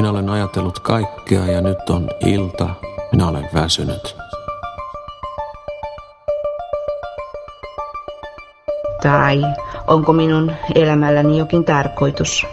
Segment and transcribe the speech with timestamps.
[0.00, 2.74] Minä olen ajatellut kaikkea ja nyt on ilta.
[3.12, 4.16] Minä olen väsynyt.
[9.02, 9.42] Tai
[9.86, 12.46] onko minun elämälläni jokin tarkoitus?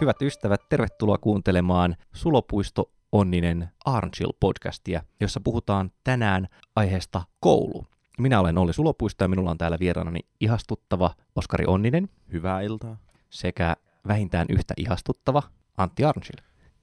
[0.00, 7.91] Hyvät ystävät, tervetuloa kuuntelemaan Sulopuisto Onninen Arnchill podcastia, jossa puhutaan tänään aiheesta koulu.
[8.18, 12.96] Minä olen Olli Sulopuisto ja minulla on täällä vieraanani ihastuttava Oskari Onninen Hyvää iltaa.
[13.30, 13.76] sekä
[14.08, 15.42] vähintään yhtä ihastuttava
[15.76, 16.38] Antti Arnchill.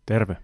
[0.06, 0.38] Terve.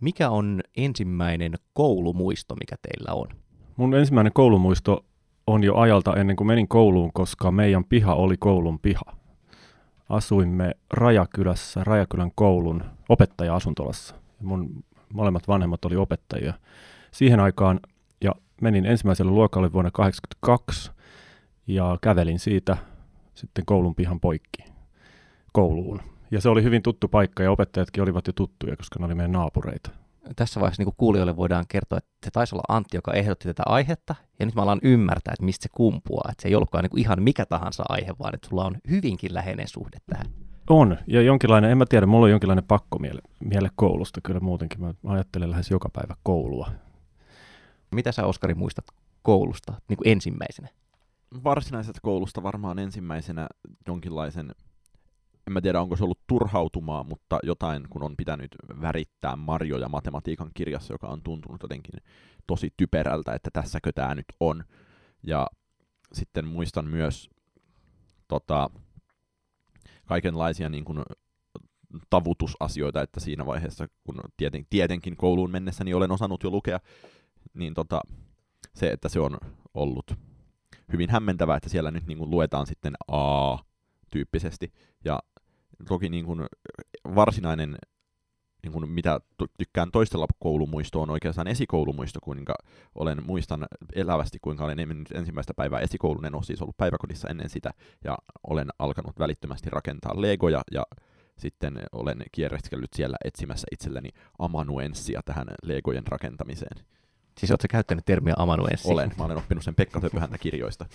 [0.00, 3.28] Mikä on ensimmäinen koulumuisto, mikä teillä on?
[3.76, 5.04] Mun ensimmäinen koulumuisto
[5.46, 9.16] on jo ajalta ennen kuin menin kouluun, koska meidän piha oli koulun piha.
[10.08, 14.14] Asuimme Rajakylässä, Rajakylän koulun opettaja-asuntolassa.
[14.40, 16.54] Mun molemmat vanhemmat oli opettajia
[17.12, 17.80] siihen aikaan
[18.60, 20.90] menin ensimmäiselle luokalle vuonna 1982
[21.66, 22.76] ja kävelin siitä
[23.34, 24.64] sitten koulun pihan poikki
[25.52, 26.00] kouluun.
[26.30, 29.32] Ja se oli hyvin tuttu paikka ja opettajatkin olivat jo tuttuja, koska ne oli meidän
[29.32, 29.90] naapureita.
[30.36, 33.62] Tässä vaiheessa niin kuin kuulijoille voidaan kertoa, että se taisi olla Antti, joka ehdotti tätä
[33.66, 36.28] aihetta, ja nyt mä alan ymmärtää, että mistä se kumpuaa.
[36.30, 39.68] Että se ei ollutkaan niin ihan mikä tahansa aihe, vaan että sulla on hyvinkin läheinen
[39.68, 40.26] suhde tähän.
[40.70, 44.80] On, ja jonkinlainen, en mä tiedä, mulla on jonkinlainen pakko miele, miele koulusta kyllä muutenkin.
[44.80, 46.70] Mä ajattelen lähes joka päivä koulua.
[47.94, 48.84] Mitä sä Oskari muistat
[49.22, 50.68] koulusta niin kuin ensimmäisenä?
[51.44, 53.46] Varsinaisesta koulusta varmaan ensimmäisenä
[53.86, 54.54] jonkinlaisen,
[55.46, 60.50] en mä tiedä onko se ollut turhautumaa, mutta jotain kun on pitänyt värittää marjoja matematiikan
[60.54, 61.94] kirjassa, joka on tuntunut jotenkin
[62.46, 64.64] tosi typerältä, että tässäkö tämä nyt on.
[65.22, 65.46] Ja
[66.12, 67.30] sitten muistan myös
[68.28, 68.70] tota,
[70.06, 71.02] kaikenlaisia niin kuin,
[72.10, 76.80] tavutusasioita, että siinä vaiheessa, kun tieten, tietenkin kouluun mennessä niin olen osannut jo lukea,
[77.54, 78.00] niin tota,
[78.74, 79.38] se, että se on
[79.74, 80.14] ollut
[80.92, 84.72] hyvin hämmentävää, että siellä nyt niin kuin luetaan sitten A-tyyppisesti.
[85.04, 85.18] Ja
[85.88, 86.46] toki niin kuin
[87.14, 87.76] varsinainen,
[88.62, 89.20] niin kuin mitä
[89.58, 92.54] tykkään toistella koulumuisto on oikeastaan esikoulumuisto, kuinka
[92.94, 97.48] olen muistan elävästi, kuinka olen mennyt ensimmäistä päivää esikoulun, en ole siis ollut päiväkodissa ennen
[97.48, 97.70] sitä,
[98.04, 100.86] ja olen alkanut välittömästi rakentaa legoja, ja
[101.38, 106.86] sitten olen kierreskellyt siellä etsimässä itselleni amanuenssia tähän legojen rakentamiseen.
[107.38, 108.92] Siis sä käyttänyt termiä amanuenssi?
[108.92, 109.12] Olen.
[109.18, 110.86] Mä olen oppinut sen Pekka Söpöhäntä kirjoista.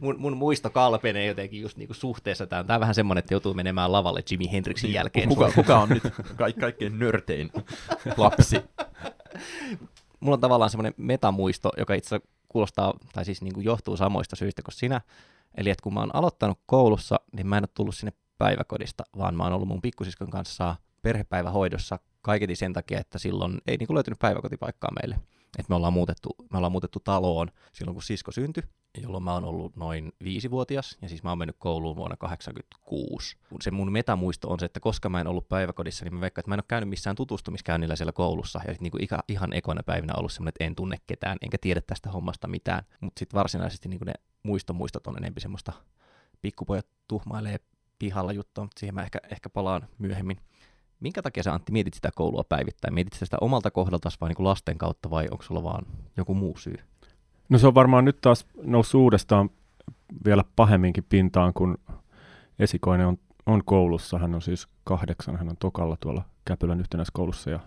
[0.00, 2.46] mun, mun muisto kalpenee jotenkin just niinku suhteessa.
[2.46, 5.28] Tämä on, vähän semmoinen, että joutuu menemään lavalle Jimi Hendrixin jälkeen.
[5.28, 6.02] Kuka, kuka on nyt
[6.36, 7.50] ka- kaikkein nörtein
[8.16, 8.56] lapsi?
[10.20, 14.62] Mulla on tavallaan semmoinen metamuisto, joka itse asiassa kuulostaa, tai siis niinku johtuu samoista syistä
[14.62, 15.00] kuin sinä.
[15.54, 19.36] Eli että kun mä oon aloittanut koulussa, niin mä en ole tullut sinne päiväkodista, vaan
[19.36, 24.18] mä oon ollut mun pikkusiskon kanssa perhepäivähoidossa kaiketi sen takia, että silloin ei niin löytynyt
[24.18, 25.20] päiväkotipaikkaa meille.
[25.58, 28.62] Et me ollaan, muutettu, me ollaan muutettu taloon silloin, kun sisko syntyi,
[29.02, 33.36] jolloin mä oon ollut noin viisivuotias, ja siis mä oon mennyt kouluun vuonna 1986.
[33.60, 36.50] Se mun metamuisto on se, että koska mä en ollut päiväkodissa, niin mä veikkaan, että
[36.50, 40.32] mä en ole käynyt missään tutustumiskäynnillä siellä koulussa, ja niin kuin ihan ekoina päivinä ollut
[40.32, 42.82] semmoinen, että en tunne ketään, enkä tiedä tästä hommasta mitään.
[43.00, 45.72] Mutta sitten varsinaisesti niin kuin ne muistomuistot on enemmän semmoista,
[46.42, 47.56] pikkupojat tuhmailee
[47.98, 50.36] pihalla juttua, mutta siihen mä ehkä, ehkä palaan myöhemmin.
[51.00, 52.94] Minkä takia sä Antti mietit sitä koulua päivittäin?
[52.94, 55.86] Mietit sä sitä omalta kohdalta vai niin kuin lasten kautta vai onko sulla vaan
[56.16, 56.76] joku muu syy?
[57.48, 59.50] No se on varmaan nyt taas noussut uudestaan
[60.24, 61.78] vielä pahemminkin pintaan, kun
[62.58, 64.18] esikoinen on, on koulussa.
[64.18, 67.60] Hän on siis kahdeksan, hän on tokalla tuolla Käpylän yhtenäiskoulussa ja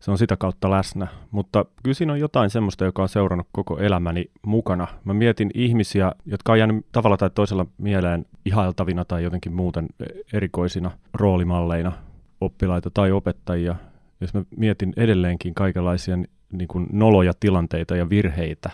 [0.00, 1.06] se on sitä kautta läsnä.
[1.30, 4.86] Mutta kyllä siinä on jotain semmoista, joka on seurannut koko elämäni mukana.
[5.04, 9.86] Mä mietin ihmisiä, jotka on jäänyt tavalla tai toisella mieleen ihailtavina tai jotenkin muuten
[10.32, 11.92] erikoisina roolimalleina,
[12.40, 13.76] oppilaita tai opettajia.
[14.20, 16.16] Jos mä mietin edelleenkin kaikenlaisia
[16.52, 18.70] niin kuin noloja tilanteita ja virheitä,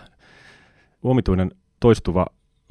[1.03, 2.25] omituinen toistuva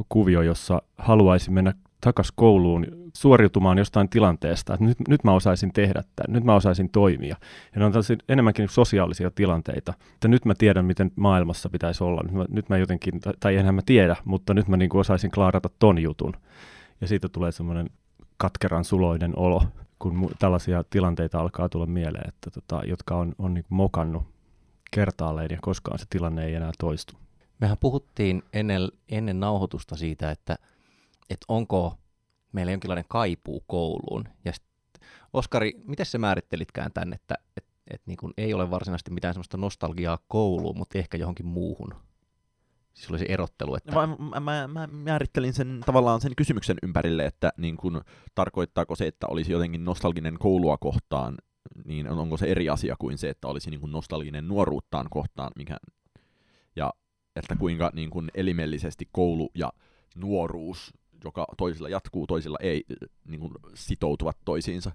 [0.08, 2.86] kuvio, jossa haluaisi mennä takas kouluun
[3.16, 7.36] suoriutumaan jostain tilanteesta, että nyt, nyt mä osaisin tehdä tämän, nyt mä osaisin toimia.
[7.74, 7.92] Ja ne on
[8.28, 12.20] enemmänkin sosiaalisia tilanteita, että nyt mä tiedän, miten maailmassa pitäisi olla.
[12.22, 15.30] Nyt mä, nyt mä jotenkin, tai enhän mä tiedä, mutta nyt mä niin kuin osaisin
[15.30, 16.32] klaarata ton jutun.
[17.00, 17.90] Ja siitä tulee semmoinen
[18.36, 19.62] katkeran suloinen olo,
[20.02, 24.22] kun tällaisia tilanteita alkaa tulla mieleen, että tota, jotka on, on niin mokannut
[24.90, 27.14] kertaalleen ja koskaan se tilanne ei enää toistu.
[27.60, 30.56] Mehän puhuttiin ennen, ennen nauhoitusta siitä, että,
[31.30, 31.98] että onko
[32.52, 34.24] meillä jonkinlainen kaipuu kouluun.
[34.44, 34.64] Ja sit,
[35.32, 40.18] Oskari, miten sä määrittelitkään tämän, että et, et niin ei ole varsinaisesti mitään sellaista nostalgiaa
[40.28, 41.94] kouluun, mutta ehkä johonkin muuhun?
[42.94, 43.92] Siis oli se erottelu, että...
[43.92, 48.00] Mä, mä, mä, mä määrittelin sen tavallaan sen kysymyksen ympärille, että niin kun,
[48.34, 51.34] tarkoittaako se, että olisi jotenkin nostalginen koulua kohtaan,
[51.84, 55.76] niin onko se eri asia kuin se, että olisi niin kun nostalginen nuoruuttaan kohtaan, mikä...
[56.76, 56.92] Ja
[57.36, 59.72] että kuinka niin kuin elimellisesti koulu ja
[60.16, 62.84] nuoruus, joka toisilla jatkuu, toisilla ei,
[63.24, 64.92] niin kuin sitoutuvat toisiinsa.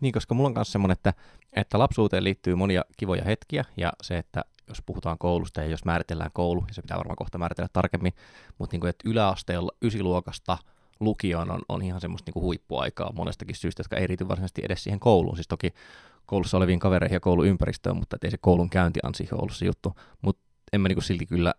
[0.00, 1.14] Niin, koska mulla on myös semmoinen, että,
[1.52, 6.30] että lapsuuteen liittyy monia kivoja hetkiä, ja se, että jos puhutaan koulusta ja jos määritellään
[6.32, 8.12] koulu, ja se pitää varmaan kohta määritellä tarkemmin,
[8.58, 10.58] mutta niin kuin, että yläasteella ysiluokasta
[11.00, 14.84] lukioon on, on ihan semmoista niin kuin huippuaikaa monestakin syystä, jotka ei riity varsinaisesti edes
[14.84, 15.36] siihen kouluun.
[15.36, 15.74] Siis toki
[16.26, 19.94] koulussa oleviin kavereihin ja kouluympäristöön, mutta ei se koulun käynti on siihen ollut se juttu.
[20.22, 21.54] Mutta en mä niin kuin silti kyllä,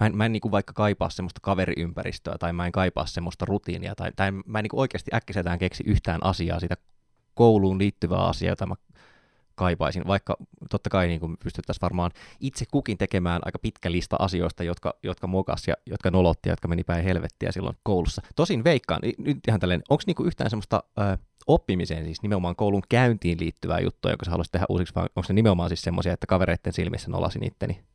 [0.00, 3.44] mä en, mä en niin kuin vaikka kaipaa semmoista kaveriympäristöä tai mä en kaipaa semmoista
[3.44, 6.76] rutiinia tai, tai mä en niin kuin oikeasti äkkisetään keksi yhtään asiaa siitä
[7.34, 8.74] kouluun liittyvää asiaa, jota mä
[9.54, 10.36] kaipaisin, vaikka
[10.70, 12.10] totta kai niin kuin pystyttäisiin varmaan
[12.40, 16.68] itse kukin tekemään aika pitkä lista asioista, jotka, jotka mokas ja jotka nolotti ja jotka
[16.68, 18.22] meni päin helvettiä silloin koulussa.
[18.36, 23.40] Tosin veikkaan, nyt ihan tälleen, onko niinku yhtään semmoista ö, oppimiseen, siis nimenomaan koulun käyntiin
[23.40, 26.72] liittyvää juttua, jonka sä haluaisit tehdä uusiksi, vai onko se nimenomaan siis semmoisia, että kavereiden
[26.72, 27.91] silmissä nolasin itteni?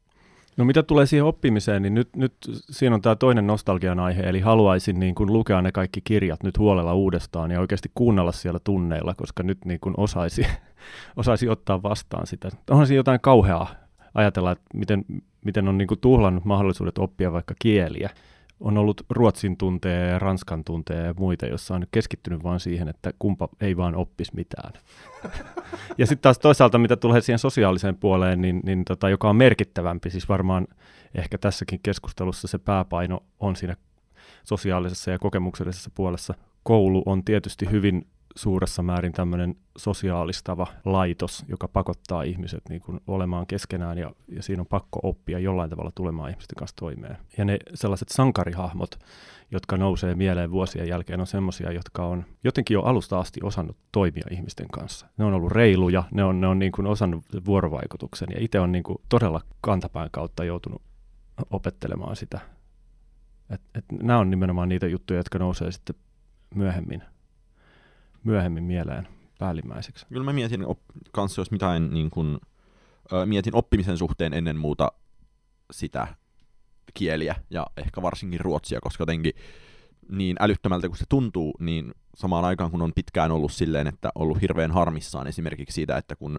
[0.57, 2.33] No mitä tulee siihen oppimiseen, niin nyt, nyt
[2.69, 6.57] siinä on tämä toinen nostalgian aihe, eli haluaisin niin kuin lukea ne kaikki kirjat nyt
[6.57, 10.48] huolella uudestaan ja oikeasti kuunnella siellä tunneilla, koska nyt niin kuin osaisi,
[11.15, 12.50] osaisi ottaa vastaan sitä.
[12.69, 13.69] Onhan siinä jotain kauheaa
[14.13, 15.06] ajatella, että miten,
[15.45, 18.09] miten on niin kuin tuhlannut mahdollisuudet oppia vaikka kieliä
[18.59, 23.12] on ollut ruotsin tunteja ja ranskan tunteja ja muita, jossa on keskittynyt vain siihen, että
[23.19, 24.74] kumpa ei vaan oppisi mitään.
[25.98, 30.09] ja sitten taas toisaalta, mitä tulee siihen sosiaaliseen puoleen, niin, niin tota, joka on merkittävämpi,
[30.09, 30.68] siis varmaan
[31.15, 33.75] ehkä tässäkin keskustelussa se pääpaino on siinä
[34.44, 36.33] sosiaalisessa ja kokemuksellisessa puolessa.
[36.63, 43.47] Koulu on tietysti hyvin suuressa määrin tämmöinen sosiaalistava laitos, joka pakottaa ihmiset niin kuin olemaan
[43.47, 47.17] keskenään ja, ja siinä on pakko oppia jollain tavalla tulemaan ihmisten kanssa toimeen.
[47.37, 48.99] Ja ne sellaiset sankarihahmot,
[49.51, 54.25] jotka nousee mieleen vuosien jälkeen, on semmoisia, jotka on jotenkin jo alusta asti osannut toimia
[54.31, 55.07] ihmisten kanssa.
[55.17, 58.71] Ne on ollut reiluja, ne on, ne on niin kuin osannut vuorovaikutuksen ja itse on
[58.71, 60.81] niin kuin todella kantapään kautta joutunut
[61.49, 62.39] opettelemaan sitä.
[63.49, 65.95] Et, et nämä on nimenomaan niitä juttuja, jotka nousee sitten
[66.55, 67.03] myöhemmin
[68.27, 69.07] myöhemmin mieleen
[69.39, 70.06] päällimmäiseksi.
[70.06, 70.79] Kyllä mä mietin op-
[71.12, 72.39] kanssa, jos mitään niin kun,
[73.13, 74.91] ö, mietin oppimisen suhteen ennen muuta
[75.71, 76.07] sitä
[76.94, 79.33] kieliä ja ehkä varsinkin ruotsia, koska jotenkin
[80.09, 84.41] niin älyttömältä kuin se tuntuu, niin samaan aikaan kun on pitkään ollut silleen, että ollut
[84.41, 86.38] hirveän harmissaan esimerkiksi siitä, että kun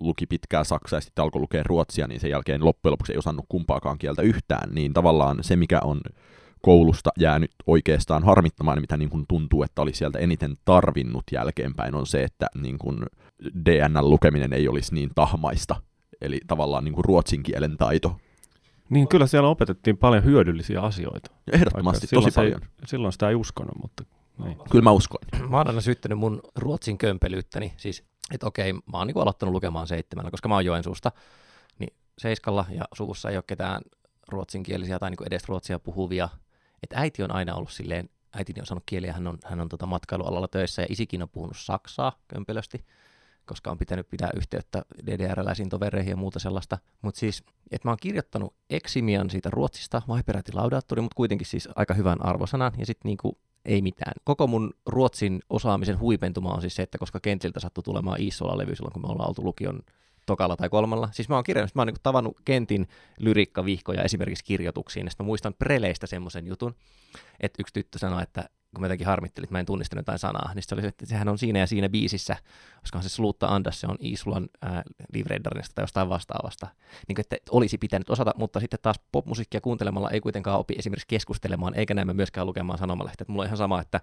[0.00, 3.46] luki pitkää saksaa ja sitten alkoi lukea ruotsia, niin sen jälkeen loppujen lopuksi ei osannut
[3.48, 6.00] kumpaakaan kieltä yhtään, niin tavallaan se, mikä on
[6.62, 12.06] koulusta jäänyt oikeastaan harmittamaan, mitä niin kuin tuntuu, että oli sieltä eniten tarvinnut jälkeenpäin, on
[12.06, 13.06] se, että niin kuin
[13.64, 15.82] DNL-lukeminen ei olisi niin tahmaista.
[16.20, 18.16] Eli tavallaan niin kuin ruotsin kielen taito.
[18.90, 21.30] Niin, kyllä siellä opetettiin paljon hyödyllisiä asioita.
[21.46, 22.62] Ja ehdottomasti, tosi paljon.
[22.62, 24.04] Ei, silloin sitä ei uskonut, mutta
[24.44, 24.56] niin.
[24.70, 25.28] Kyllä mä uskoin.
[25.48, 28.04] Mä oon aina syyttänyt mun ruotsin kömpelyyttäni, siis
[28.34, 31.12] että okei, mä oon niin aloittanut lukemaan seitsemällä, koska mä oon Joensuusta,
[31.78, 33.82] niin seiskalla ja suvussa ei ole ketään
[34.28, 36.28] ruotsinkielisiä tai niin edes ruotsia puhuvia
[36.82, 39.86] että äiti on aina ollut silleen, äitini on saanut kieliä, hän on, hän on tota
[39.86, 42.84] matkailualalla töissä ja isikin on puhunut saksaa kömpelösti,
[43.46, 46.78] koska on pitänyt pitää yhteyttä DDR-läisiin tovereihin ja muuta sellaista.
[47.02, 51.94] Mutta siis, että mä oon kirjoittanut eksimian siitä ruotsista, vaiperäti laudaattori, mutta kuitenkin siis aika
[51.94, 54.12] hyvän arvosanan, ja sitten niinku ei mitään.
[54.24, 58.92] Koko mun ruotsin osaamisen huipentuma on siis se, että koska kentiltä sattui tulemaan Iisola-levy silloin,
[58.92, 59.80] kun me ollaan oltu lukion
[60.32, 61.08] tokalla tai kolmalla.
[61.12, 65.54] Siis mä oon kirjannut, mä oon niin tavannut Kentin lyrikkavihkoja esimerkiksi kirjoituksiin, ja mä muistan
[65.54, 66.74] Preleistä semmoisen jutun,
[67.40, 70.54] että yksi tyttö sanoi, että kun mä jotenkin harmittelin, että mä en tunnistanut jotain sanaa,
[70.54, 72.36] niin se oli että sehän on siinä ja siinä biisissä,
[72.80, 76.66] koska se Sluutta Andas, se on Isulan äh, Livreidarista tai jostain vastaavasta,
[77.08, 81.06] niin kuin, että olisi pitänyt osata, mutta sitten taas popmusiikkia kuuntelemalla ei kuitenkaan opi esimerkiksi
[81.08, 83.24] keskustelemaan, eikä näemme myöskään lukemaan sanomalehtiä.
[83.28, 84.00] Mulla on ihan sama, että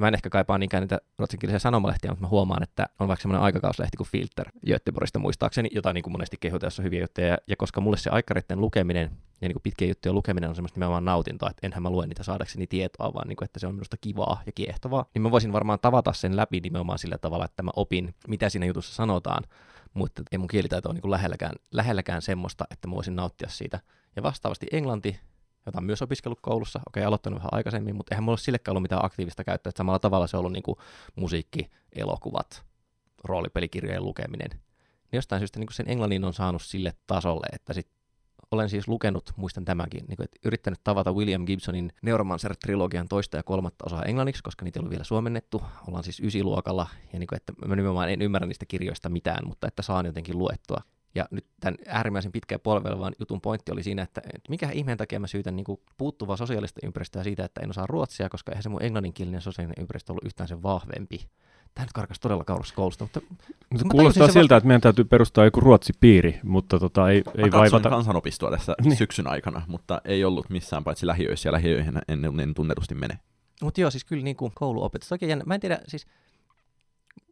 [0.00, 3.42] mä en ehkä kaipaa niinkään niitä ruotsinkielisiä sanomalehtiä, mutta mä huomaan, että on vaikka semmoinen
[3.42, 7.38] aikakauslehti kuin Filter Göteborgista muistaakseni, jota niin kuin monesti kehutaan, jossa on hyviä juttuja, ja,
[7.46, 9.10] ja koska mulle se aikareiden lukeminen
[9.40, 12.22] ja niin kuin pitkien juttujen lukeminen on semmoista nimenomaan nautintoa, että enhän mä lue niitä
[12.22, 15.52] saadakseni tietoa, vaan niin kuin, että se on minusta kivaa ja kiehtovaa, niin mä voisin
[15.52, 19.44] varmaan tavata sen läpi nimenomaan sillä tavalla, että mä opin, mitä siinä jutussa sanotaan,
[19.94, 23.80] mutta ei mun kielitaito ole niin kuin lähelläkään, lähelläkään semmoista, että mä voisin nauttia siitä.
[24.16, 25.20] Ja vastaavasti englanti,
[25.66, 28.72] jota on myös opiskellut koulussa, okei, okay, aloittanut vähän aikaisemmin, mutta eihän mulla ole sillekään
[28.72, 30.78] ollut mitään aktiivista käyttöä, että samalla tavalla se on ollut niin kuin
[31.16, 32.64] musiikki, elokuvat,
[33.24, 34.50] roolipelikirjojen lukeminen.
[34.50, 37.88] Niin jostain syystä niin sen englannin on saanut sille tasolle, että sit
[38.50, 43.42] olen siis lukenut, muistan tämänkin, niin kuin, että yrittänyt tavata William Gibsonin Neuromancer-trilogian toista ja
[43.42, 45.62] kolmatta osaa englanniksi, koska niitä ei ollut vielä suomennettu.
[45.88, 49.68] Ollaan siis ysiluokalla, ja niin kuin, että mä nimenomaan en ymmärrä niistä kirjoista mitään, mutta
[49.68, 50.80] että saan jotenkin luettua.
[51.14, 55.26] Ja nyt tämän äärimmäisen pitkään polvelevan jutun pointti oli siinä, että, mikä ihmeen takia mä
[55.26, 58.82] syytän niin kuin puuttuvaa sosiaalista ympäristöä siitä, että en osaa ruotsia, koska eihän se mun
[58.82, 61.28] englanninkielinen sosiaalinen ympäristö ollut yhtään sen vahvempi.
[61.74, 63.20] Tämä nyt karkas todella kauas koulusta, mutta
[63.70, 67.58] Mutta kuulostaa sen siltä, että meidän täytyy perustaa joku ruotsipiiri, mutta tota, ei, Ei Mä
[67.58, 67.90] vaivata.
[67.90, 68.96] kansanopistoa tässä Niin.
[68.96, 73.18] syksyn aikana, mutta ei ollut missään paitsi lähiöissä ja lähiöihin en, en, en tunnetusti mene.
[73.62, 75.12] Mutta joo, siis kyllä niin kuin kouluopetus.
[75.12, 75.44] Oikein jännä.
[75.46, 76.06] Mä en tiedä, siis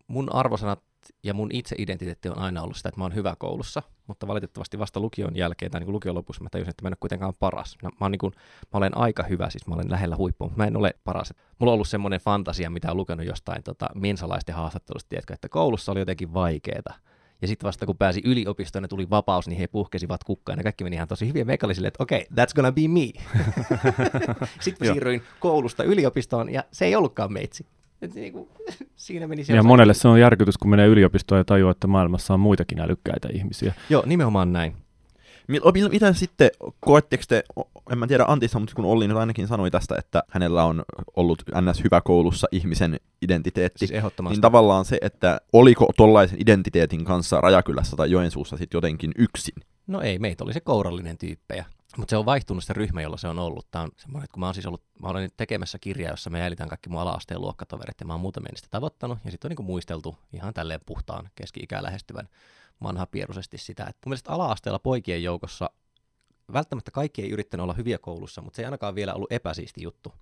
[0.09, 0.83] mun arvosanat
[1.23, 5.01] ja mun itse-identiteetti on aina ollut sitä, että mä oon hyvä koulussa, mutta valitettavasti vasta
[5.01, 7.77] lukion jälkeen tai niin kuin lukion lopussa mä tajusin, että mä en ole kuitenkaan paras.
[7.83, 8.33] Mä, mä, oon niin kuin,
[8.73, 11.35] mä olen aika hyvä, siis mä olen lähellä huippua, mutta mä en ole paras.
[11.59, 15.93] Mulla on ollut semmoinen fantasia, mitä on lukenut jostain tota, mensalaisten haastattelusta, tiedätkö, että koulussa
[15.93, 16.95] oli jotenkin vaikeeta.
[17.43, 20.85] Ja sitten vasta kun pääsi yliopistoon ja tuli vapaus, niin he puhkesivat kukkaan ja kaikki
[20.85, 21.47] meni ihan tosi hyvin.
[21.47, 23.01] Meikä oli silleen, että okei, okay, that's gonna be me.
[24.61, 27.67] sitten mä siirryin koulusta yliopistoon ja se ei ollutkaan meitsi.
[28.03, 28.49] Et niinku,
[28.97, 32.35] siinä meni se Ja monelle se on järkytys, kun menee yliopistoon ja tajuaa, että maailmassa
[32.35, 33.75] on muitakin älykkäitä ihmisiä.
[33.91, 34.77] Joo, nimenomaan näin.
[35.91, 36.51] Mitä sitten,
[36.81, 37.45] koetteko te,
[37.93, 40.83] en mä tiedä Antissa, mutta kun Olli nyt ainakin sanoi tästä, että hänellä on
[41.17, 41.85] ollut ns.
[41.85, 44.35] hyvä koulussa ihmisen identiteetti, Siis ehdottomasti.
[44.35, 49.55] niin tavallaan se, että oliko tollaisen identiteetin kanssa Rajakylässä tai Joensuussa sitten jotenkin yksin?
[49.87, 51.65] No ei, meitä oli se kourallinen tyyppejä.
[51.97, 53.71] Mutta se on vaihtunut se ryhmä, jolla se on ollut.
[53.71, 56.39] Tämä on semmoinen, että kun mä oon siis ollut, mä olen tekemässä kirjaa, jossa me
[56.39, 59.63] jäljitään kaikki mun ala-asteen luokkatoverit, ja mä oon muutamia niistä tavoittanut, ja sitten on niinku
[59.63, 62.29] muisteltu ihan tälleen puhtaan keski-ikään lähestyvän
[62.83, 65.71] vanhapieruisesti sitä, että mun mielestä ala-asteella poikien joukossa
[66.53, 70.13] välttämättä kaikki ei yrittänyt olla hyviä koulussa, mutta se ei ainakaan vielä ollut epäsiisti juttu.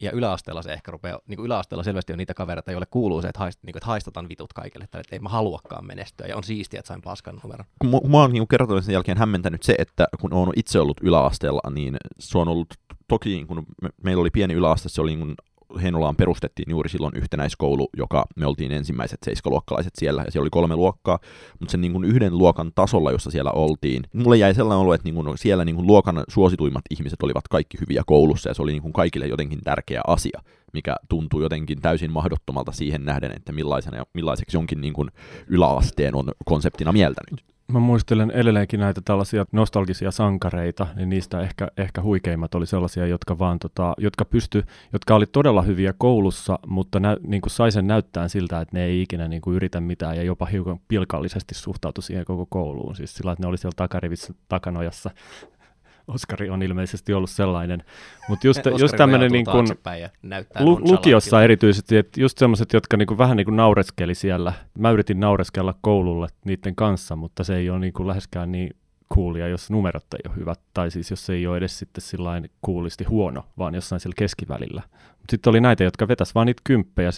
[0.00, 3.28] Ja yläasteella se ehkä rupeaa, niin kuin yläasteella selvästi on niitä kavereita, joille kuuluu se,
[3.28, 6.44] että, haist, niin kuin, että haistataan vitut kaikille, että ei mä haluakaan menestyä, ja on
[6.44, 7.66] siistiä, että sain paskan numeron.
[7.84, 12.38] Mu- mua niin kertomisen jälkeen hämmentänyt se, että kun olen itse ollut yläasteella, niin se
[12.38, 12.74] on ollut
[13.08, 15.34] toki, kun me, meillä oli pieni yläaste, se oli niin
[15.82, 20.76] Heinolaan perustettiin juuri silloin yhtenäiskoulu, joka me oltiin ensimmäiset seiskaluokkalaiset siellä, ja siellä oli kolme
[20.76, 21.18] luokkaa,
[21.60, 25.04] mutta sen niin kuin yhden luokan tasolla, jossa siellä oltiin, mulle jäi sellainen olo, että
[25.04, 28.72] niin kuin siellä niin kuin luokan suosituimmat ihmiset olivat kaikki hyviä koulussa, ja se oli
[28.72, 34.04] niin kuin kaikille jotenkin tärkeä asia, mikä tuntuu jotenkin täysin mahdottomalta siihen nähden, että millaisena
[34.14, 35.08] millaiseksi jonkin niin kuin
[35.46, 37.44] yläasteen on konseptina mieltänyt.
[37.72, 43.38] Mä muistelen edelleenkin näitä tällaisia nostalgisia sankareita, niin niistä ehkä, ehkä huikeimmat oli sellaisia, jotka
[43.38, 47.86] vaan tota, jotka pysty, jotka oli todella hyviä koulussa, mutta nä, niin kuin sai sen
[47.86, 52.02] näyttää siltä, että ne ei ikinä niin kuin yritä mitään ja jopa hiukan pilkallisesti suhtautu
[52.02, 52.96] siihen koko kouluun.
[52.96, 55.10] Siis sillä, että ne oli siellä takarivissä takanojassa.
[56.10, 57.82] Oskari on ilmeisesti ollut sellainen.
[58.28, 59.66] Mutta just, Oskari just tämmöinen niin kuin,
[60.22, 64.52] näyttää Lu- lukiossa erityisesti, että just semmoiset, jotka niinku vähän niinku naureskeli siellä.
[64.78, 68.76] Mä yritin naureskella koululle niiden kanssa, mutta se ei ole niinku läheskään niin
[69.14, 72.50] coolia, jos numerot ei ole hyvät, tai siis jos se ei ole edes sitten sillain
[72.62, 74.82] kuulisti huono, vaan jossain siellä keskivälillä.
[74.92, 77.10] Mutta sitten oli näitä, jotka vetäs vaan niitä kymppejä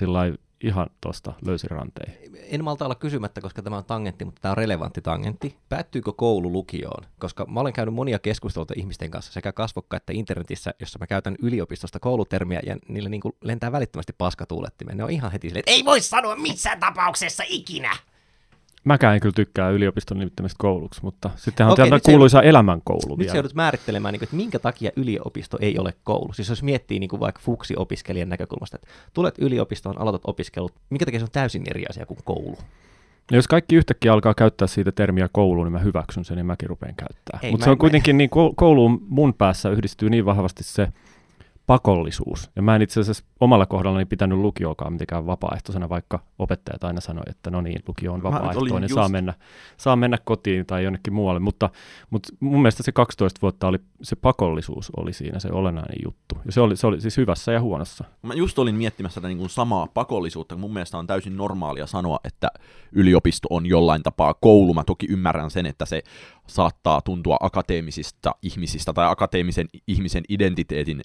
[0.62, 2.38] ihan tuosta löysiranteihin.
[2.44, 5.56] En malta olla kysymättä, koska tämä on tangentti, mutta tämä on relevantti tangentti.
[5.68, 7.06] Päättyykö koulu lukioon?
[7.18, 11.36] Koska mä olen käynyt monia keskusteluita ihmisten kanssa sekä kasvokka että internetissä, jossa mä käytän
[11.42, 14.98] yliopistosta koulutermiä ja niillä niin kuin lentää välittömästi paskatuulettimeen.
[14.98, 17.96] Ne on ihan heti silleen, että ei voi sanoa missään tapauksessa ikinä.
[18.84, 23.28] Mäkään en kyllä tykkää yliopiston nimittämistä kouluksi, mutta sittenhän on Okei, se- kuuluisa elämänkoulu Nyt
[23.28, 26.32] sä joudut määrittelemään, niin kuin, että minkä takia yliopisto ei ole koulu.
[26.32, 31.20] Siis jos miettii niin kuin vaikka fuksi-opiskelijan näkökulmasta, että tulet yliopistoon, aloitat opiskelut, minkä takia
[31.20, 32.58] se on täysin eri asia kuin koulu?
[33.30, 36.68] Ja jos kaikki yhtäkkiä alkaa käyttää siitä termiä koulu, niin mä hyväksyn sen ja mäkin
[36.68, 37.38] rupean käyttää.
[37.42, 40.88] Ei, Mutta se on kuitenkin niin, kou- kouluun mun päässä yhdistyy niin vahvasti se
[41.66, 42.50] pakollisuus.
[42.56, 47.22] Ja mä en itse asiassa omalla kohdallani pitänyt lukioakaan mitenkään vapaaehtoisena, vaikka opettajat aina sanoi,
[47.26, 49.34] että no niin, lukio on vapaaehtoinen, just- saa mennä,
[49.76, 51.40] saa mennä kotiin tai jonnekin muualle.
[51.40, 51.70] Mutta,
[52.10, 56.38] mutta mun mielestä se 12 vuotta oli, se pakollisuus oli siinä se olennainen juttu.
[56.46, 58.04] Ja se oli, se oli siis hyvässä ja huonossa.
[58.22, 61.86] Mä just olin miettimässä tätä niin kuin samaa pakollisuutta, kun mun mielestä on täysin normaalia
[61.86, 62.48] sanoa, että
[62.92, 64.74] yliopisto on jollain tapaa koulu.
[64.74, 66.02] Mä toki ymmärrän sen, että se
[66.46, 71.02] saattaa tuntua akateemisista ihmisistä tai akateemisen ihmisen identiteetin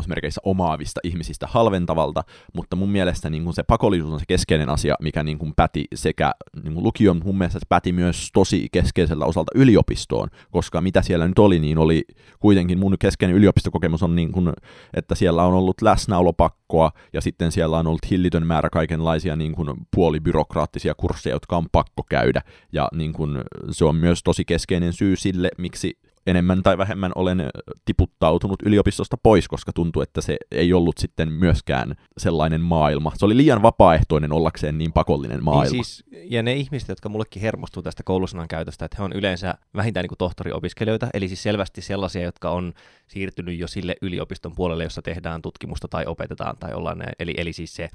[0.00, 4.94] lainausmerkeissä omaavista ihmisistä halventavalta, mutta mun mielestä niin kuin se pakollisuus on se keskeinen asia,
[5.00, 9.24] mikä niin kuin päti sekä niin kuin lukion, mun mielestä se päti myös tosi keskeiseltä
[9.24, 12.04] osalta yliopistoon, koska mitä siellä nyt oli, niin oli
[12.40, 14.52] kuitenkin mun keskeinen yliopistokokemus on niin kuin,
[14.94, 19.68] että siellä on ollut läsnäolopakkoa ja sitten siellä on ollut hillitön määrä kaikenlaisia niin kuin
[19.94, 22.42] puolibyrokraattisia kursseja, jotka on pakko käydä.
[22.72, 23.38] Ja niin kuin,
[23.70, 27.50] se on myös tosi keskeinen syy sille, miksi enemmän tai vähemmän olen
[27.84, 33.12] tiputtautunut yliopistosta pois, koska tuntuu, että se ei ollut sitten myöskään sellainen maailma.
[33.16, 35.72] Se oli liian vapaaehtoinen ollakseen niin pakollinen maailma.
[35.72, 39.54] Niin siis, ja ne ihmiset, jotka mullekin hermostuu tästä koulusanan käytöstä, että he on yleensä
[39.76, 42.72] vähintään niin kuin tohtoriopiskelijoita, eli siis selvästi sellaisia, jotka on
[43.08, 47.52] siirtynyt jo sille yliopiston puolelle, jossa tehdään tutkimusta tai opetetaan tai ollaan ne, eli, eli
[47.52, 47.88] siis se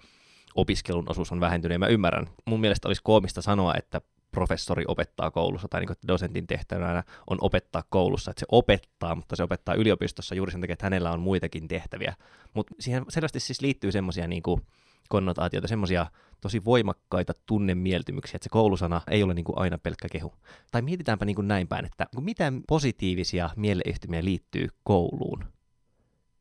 [0.55, 2.27] opiskelun osuus on vähentynyt, ja mä ymmärrän.
[2.45, 4.01] Mun mielestä olisi koomista sanoa, että
[4.35, 9.15] professori opettaa koulussa, tai niin kuin, että dosentin tehtävänä on opettaa koulussa, että se opettaa,
[9.15, 12.15] mutta se opettaa yliopistossa juuri sen takia, että hänellä on muitakin tehtäviä.
[12.53, 14.43] Mutta siihen selvästi siis liittyy semmoisia niin
[15.09, 16.05] konnotaatioita, semmoisia
[16.41, 20.33] tosi voimakkaita tunnemieltymyksiä, että se koulusana ei ole niin kuin aina pelkkä kehu.
[20.71, 25.45] Tai mietitäänpä niin kuin näin päin, että niin mitä positiivisia mieleyhtymiä liittyy kouluun?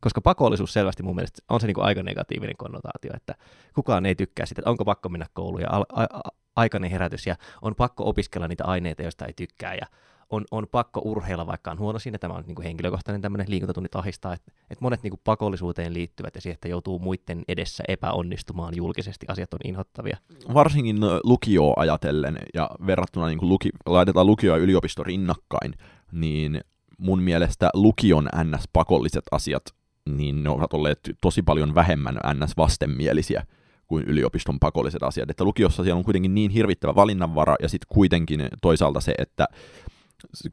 [0.01, 3.35] Koska pakollisuus selvästi mun mielestä on se niin kuin aika negatiivinen konnotaatio, että
[3.75, 7.37] kukaan ei tykkää sitä, että onko pakko mennä kouluun ja a- a- aikainen herätys ja
[7.63, 9.87] on pakko opiskella niitä aineita, joista ei tykkää ja
[10.31, 12.19] on, on pakko urheilla, vaikka on huono siinä.
[12.19, 16.35] Tämä on niin kuin henkilökohtainen tämmöinen liikuntatunnit ahistaa, että, että monet niin kuin pakollisuuteen liittyvät
[16.35, 20.17] ja siihen, että joutuu muiden edessä epäonnistumaan julkisesti, asiat on inhottavia.
[20.55, 25.75] Varsinkin lukioa ajatellen ja verrattuna niin kuin luki, laitetaan lukio ja yliopisto rinnakkain,
[26.13, 26.61] niin
[26.99, 29.63] mun mielestä lukion NS-pakolliset asiat,
[30.09, 33.47] niin ne ovat olleet tosi paljon vähemmän NS-vastenmielisiä
[33.87, 35.31] kuin yliopiston pakolliset asiat.
[35.31, 39.47] Että lukiossa siellä on kuitenkin niin hirvittävä valinnanvara ja sitten kuitenkin toisaalta se, että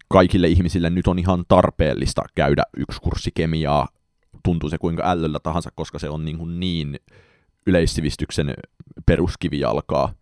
[0.07, 3.87] kaikille ihmisille nyt on ihan tarpeellista käydä yksi kurssi kemiaa,
[4.43, 6.99] tuntuu se kuinka ällöllä tahansa, koska se on niin, kuin niin
[7.67, 8.53] yleissivistyksen
[9.05, 10.13] peruskivijalkaa,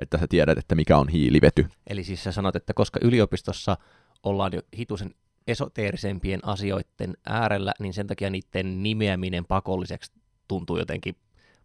[0.00, 1.66] että sä tiedät, että mikä on hiilivety.
[1.86, 3.76] Eli siis sä sanot, että koska yliopistossa
[4.22, 5.14] ollaan jo hitusen
[5.46, 10.12] esoteerisempien asioiden äärellä, niin sen takia niiden nimeäminen pakolliseksi
[10.48, 11.16] tuntuu jotenkin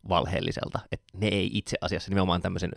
[0.09, 0.79] valheelliselta.
[0.91, 2.71] Että ne ei itse asiassa nimenomaan tämmöisen,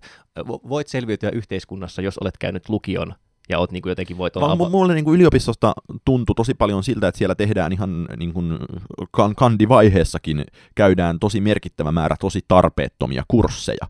[0.48, 3.14] voit selviytyä yhteiskunnassa, jos olet käynyt lukion
[3.48, 4.58] ja oot niin kuin jotenkin voit olla...
[4.58, 8.58] Vaan mulle niin kuin yliopistosta tuntui tosi paljon siltä, että siellä tehdään ihan niin kuin
[9.36, 13.86] kandivaiheessakin käydään tosi merkittävä määrä tosi tarpeettomia kursseja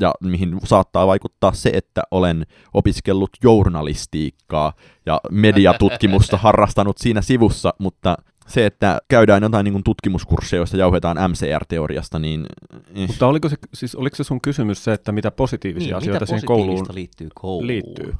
[0.00, 4.72] ja mihin saattaa vaikuttaa se, että olen opiskellut journalistiikkaa
[5.06, 8.16] ja mediatutkimusta harrastanut siinä sivussa, mutta
[8.46, 12.46] se, että käydään jotain niin kuin tutkimuskursseja, joista jauhetaan MCR-teoriasta, niin...
[12.94, 13.06] Eh.
[13.06, 16.26] Mutta oliko se, siis, oliko se sun kysymys se, että mitä positiivisia niin, asioita mitä
[16.26, 17.66] siihen kouluun liittyy kouluun?
[17.66, 18.14] liittyy?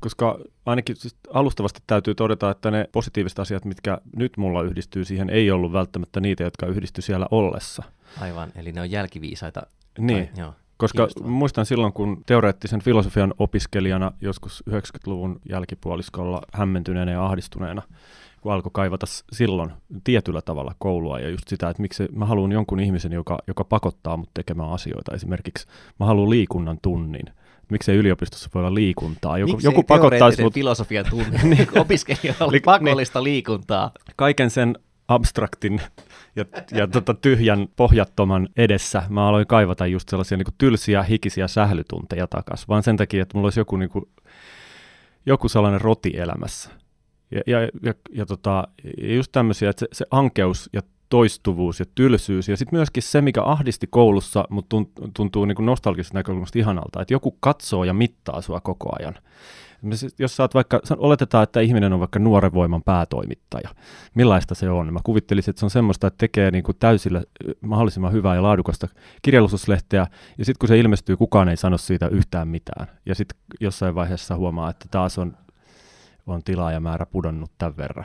[0.00, 5.30] koska ainakin siis alustavasti täytyy todeta, että ne positiiviset asiat, mitkä nyt mulla yhdistyy siihen,
[5.30, 7.82] ei ollut välttämättä niitä, jotka yhdistyi siellä ollessa.
[8.20, 9.62] Aivan, eli ne on jälkiviisaita.
[9.98, 17.24] Niin, tai, joo, koska muistan silloin, kun teoreettisen filosofian opiskelijana joskus 90-luvun jälkipuoliskolla hämmentyneenä ja
[17.24, 17.82] ahdistuneena,
[18.40, 19.70] kun alkoi kaivata silloin
[20.04, 24.16] tietyllä tavalla koulua ja just sitä, että miksi mä haluan jonkun ihmisen, joka, joka pakottaa
[24.16, 25.14] mut tekemään asioita.
[25.14, 25.66] Esimerkiksi
[26.00, 27.24] mä haluan liikunnan tunnin
[27.70, 29.38] miksei yliopistossa voi olla liikuntaa.
[29.38, 30.54] Joku, joku pakottaisi mut...
[30.54, 31.68] filosofian tunne niin.
[31.78, 33.90] opiskelijoilla pakollista liikuntaa.
[34.16, 35.80] Kaiken sen abstraktin
[36.36, 42.26] ja, ja tota tyhjän pohjattoman edessä mä aloin kaivata just sellaisia niin tylsiä, hikisiä sählytunteja
[42.26, 44.04] takas, vaan sen takia, että mulla olisi joku, niin kuin,
[45.26, 46.70] joku sellainen roti elämässä.
[47.30, 48.68] Ja, ja, ja, ja, tota,
[49.02, 52.48] ja just tämmöisiä, että se, se ankeus ja toistuvuus ja tylsyys.
[52.48, 54.76] Ja sitten myöskin se, mikä ahdisti koulussa, mutta
[55.16, 59.14] tuntuu niin kuin nostalgisesta näkökulmasta ihanalta, että joku katsoo ja mittaa sua koko ajan.
[60.18, 63.68] Jos saat vaikka, oletetaan, että ihminen on vaikka nuoren voiman päätoimittaja.
[64.14, 64.92] Millaista se on?
[64.92, 67.22] Mä kuvittelisin, että se on semmoista, että tekee niin kuin täysillä
[67.60, 68.88] mahdollisimman hyvää ja laadukasta
[69.22, 70.06] kirjallisuuslehteä,
[70.38, 72.86] ja sitten kun se ilmestyy, kukaan ei sano siitä yhtään mitään.
[73.06, 75.36] Ja sitten jossain vaiheessa huomaa, että taas on,
[76.26, 78.04] on tilaajamäärä pudonnut tämän verran.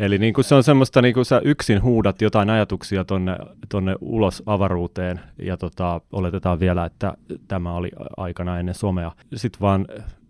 [0.00, 3.36] Eli niin kuin se on semmoista, niin kuin sä yksin huudat jotain ajatuksia tonne,
[3.68, 7.14] tonne ulos avaruuteen, ja tota, oletetaan vielä, että
[7.48, 9.12] tämä oli aikana ennen somea.
[9.34, 9.86] Sitten vaan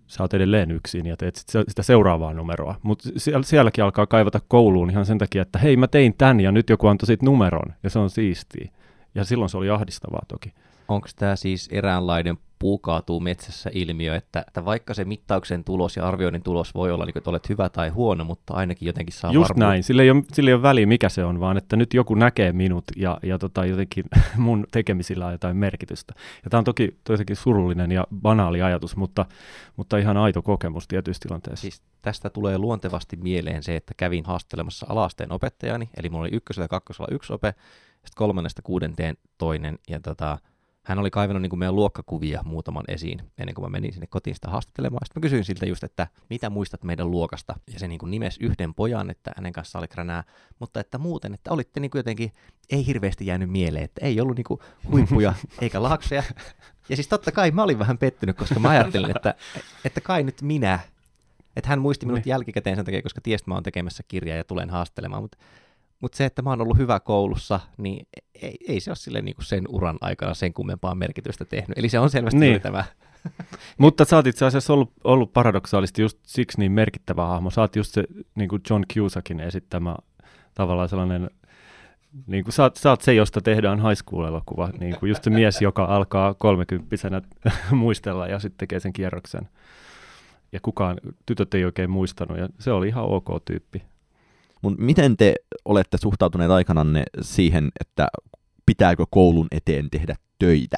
[0.08, 2.74] sä oot edelleen yksin ja teet sit sitä seuraavaa numeroa.
[2.82, 3.08] Mutta
[3.42, 6.86] sielläkin alkaa kaivata kouluun ihan sen takia, että hei mä tein tän ja nyt joku
[6.86, 8.70] antoi siitä numeron, ja se on siistiä.
[9.14, 10.52] Ja silloin se oli ahdistavaa toki.
[10.88, 16.08] Onko tämä siis eräänlainen puu kaatuu metsässä ilmiö, että, että vaikka se mittauksen tulos ja
[16.08, 19.48] arvioinnin tulos voi olla, niin että olet hyvä tai huono, mutta ainakin jotenkin saa Just
[19.48, 19.68] varmuus.
[19.68, 22.14] näin, sillä ei, ole, sillä ei ole väliä mikä se on, vaan että nyt joku
[22.14, 24.04] näkee minut ja, ja tota, jotenkin
[24.36, 26.14] mun tekemisillä on jotain merkitystä.
[26.44, 29.26] Ja tämä on toki toisenkin surullinen ja banaali ajatus, mutta,
[29.76, 31.62] mutta ihan aito kokemus tietyissä tilanteissa.
[31.62, 36.64] Siis tästä tulee luontevasti mieleen se, että kävin haastelemassa alasteen opettajani, eli mulla oli ykkösellä
[36.64, 37.54] ja kakkosella yksi ope,
[37.94, 40.38] sitten kolmannesta kuudenteen toinen, ja tota,
[40.88, 44.34] hän oli kaivannut niin kuin meidän luokkakuvia muutaman esiin ennen kuin mä menin sinne kotiin
[44.34, 45.06] sitä haastattelemaan.
[45.06, 47.54] Sitten mä kysyin siltä just, että mitä muistat meidän luokasta?
[47.72, 50.24] Ja se niin kuin nimes yhden pojan, että hänen kanssa oli kränää,
[50.58, 52.32] mutta että muuten, että olitte niin kuin jotenkin,
[52.70, 56.22] ei hirveästi jäänyt mieleen, että ei ollut niin kuin huippuja eikä laakseja.
[56.88, 59.34] Ja siis totta kai mä olin vähän pettynyt, koska mä ajattelin, että,
[59.84, 60.78] että kai nyt minä,
[61.56, 62.30] että hän muisti minut niin.
[62.30, 65.38] jälkikäteen sen takia, koska tiesi, että mä oon tekemässä kirjaa ja tulen haastelemaan, mutta
[66.00, 68.06] mutta se, että mä oon ollut hyvä koulussa, niin
[68.42, 71.78] ei, ei se ole sille niinku sen uran aikana sen kummempaa merkitystä tehnyt.
[71.78, 72.60] Eli se on selvästi niin.
[72.60, 72.84] tämä.
[73.78, 77.50] Mutta sä oot itse asiassa ollut, ollut paradoksaalisesti just siksi niin merkittävä hahmo.
[77.50, 79.96] Sä oot just se niin kuin John Cusackin esittämä
[80.54, 81.30] tavallaan sellainen,
[82.26, 84.70] niin kuin sä, oot, sä oot se, josta tehdään high school-elokuva.
[84.80, 87.22] Niin kuin just se mies, joka alkaa kolmekymppisenä
[87.70, 89.48] muistella ja sitten tekee sen kierroksen.
[90.52, 93.82] Ja kukaan, tytöt ei oikein muistanut ja se oli ihan ok tyyppi.
[94.62, 98.08] Mutta miten te olette suhtautuneet aikananne siihen, että
[98.66, 100.76] pitääkö koulun eteen tehdä töitä?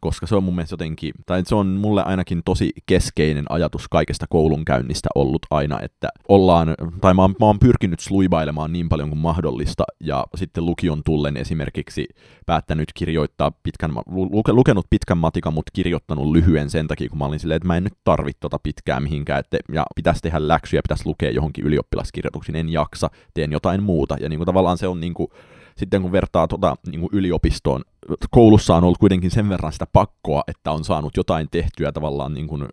[0.00, 4.26] Koska se on mun mielestä jotenkin, tai se on mulle ainakin tosi keskeinen ajatus kaikesta
[4.30, 9.18] koulunkäynnistä ollut aina, että ollaan, tai mä oon, mä oon pyrkinyt sluibailemaan niin paljon kuin
[9.18, 12.08] mahdollista, ja sitten lukion tullen esimerkiksi
[12.46, 17.40] päättänyt kirjoittaa pitkän, luke, lukenut pitkän matikan, mutta kirjoittanut lyhyen sen takia, kun mä olin
[17.40, 21.06] silleen, että mä en nyt tarvi tota pitkää mihinkään, että, ja pitäisi tehdä läksyjä, pitäisi
[21.06, 25.14] lukea johonkin ylioppilaskirjoituksiin, en jaksa, teen jotain muuta, ja niin kuin tavallaan se on niin
[25.14, 25.28] kuin,
[25.76, 27.82] sitten kun vertaa tota, niin kuin yliopistoon,
[28.30, 32.46] koulussa on ollut kuitenkin sen verran sitä pakkoa, että on saanut jotain tehtyä tavallaan niin
[32.46, 32.68] kuin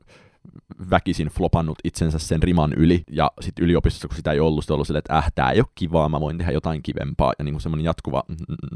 [0.89, 4.87] väkisin flopannut itsensä sen riman yli, ja sitten yliopistossa, kun sitä ei ollut, se ollut
[4.87, 7.85] sille, että äh, tää ei ole kivaa, mä voin tehdä jotain kivempaa, ja niin semmoinen
[7.85, 8.23] jatkuva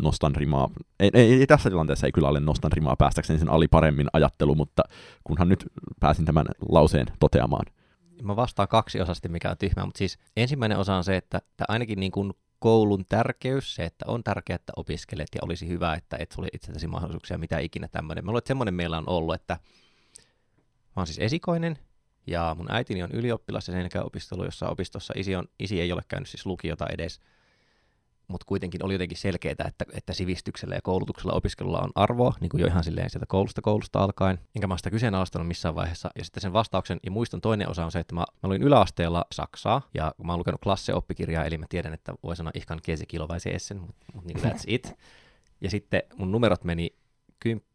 [0.01, 3.67] nostan rimaa, ei, ei, ei, tässä tilanteessa ei kyllä ole nostan rimaa päästäkseni sen ali
[3.67, 4.83] paremmin ajattelu, mutta
[5.23, 5.65] kunhan nyt
[5.99, 7.65] pääsin tämän lauseen toteamaan.
[8.23, 11.65] Mä vastaan kaksi osasti, mikä on tyhmää, mutta siis ensimmäinen osa on se, että, että
[11.67, 16.17] ainakin niin kuin koulun tärkeys, se, että on tärkeää, että opiskelet ja olisi hyvä, että
[16.19, 18.25] et sulle itseltäsi mahdollisuuksia, mitä ikinä tämmöinen.
[18.25, 19.53] Mä luulen, että semmoinen meillä on ollut, että
[20.73, 21.77] mä oon siis esikoinen
[22.27, 25.13] ja mun äitini on ylioppilas ja sen käy opiskelu jossa opistossa.
[25.17, 27.19] Isi, on, isi ei ole käynyt siis lukiota edes
[28.27, 32.61] mutta kuitenkin oli jotenkin selkeää, että, että sivistyksellä ja koulutuksella opiskelulla on arvoa, niin kuin
[32.61, 34.39] jo ihan silleen sieltä koulusta koulusta alkaen.
[34.55, 36.09] Enkä mä sitä kyseenalaistanut missään vaiheessa.
[36.17, 39.25] Ja sitten sen vastauksen, ja muistan toinen osa on se, että mä, mä olin yläasteella
[39.31, 43.39] Saksaa, ja mä oon lukenut klasseoppikirjaa, eli mä tiedän, että voi sanoa ihan kiesikilo vai
[43.39, 44.93] se essen, mutta mut niin that's it.
[45.61, 46.95] Ja sitten mun numerot meni
[47.39, 47.65] 10,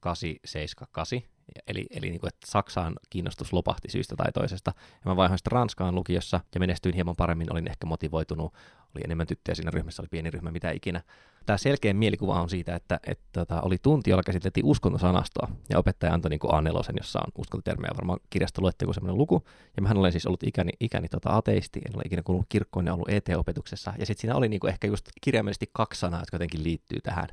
[0.00, 1.20] 8, 7, 8,
[1.66, 4.72] Eli, eli niin kuin, että Saksaan kiinnostus lopahti syystä tai toisesta.
[4.76, 8.54] Ja mä vaihoin sitten Ranskaan lukiossa ja menestyin hieman paremmin, olin ehkä motivoitunut,
[8.94, 11.02] oli enemmän tyttöjä siinä ryhmässä, oli pieni ryhmä, mitä ikinä.
[11.46, 16.14] Tämä selkeä mielikuva on siitä, että, että, tota, oli tunti, jolla käsiteltiin uskontosanastoa, ja opettaja
[16.14, 19.42] antoi niin A4, jossa on uskontotermejä, varmaan kirjasta luette joku sellainen luku,
[19.76, 22.94] ja mähän olen siis ollut ikäni, ikäni tota, ateisti, en ole ikinä kuulunut kirkkoon ja
[22.94, 26.64] ollut ET-opetuksessa, ja sitten siinä oli niin kuin ehkä just kirjaimellisesti kaksi sanaa, jotka jotenkin
[26.64, 27.28] liittyy tähän.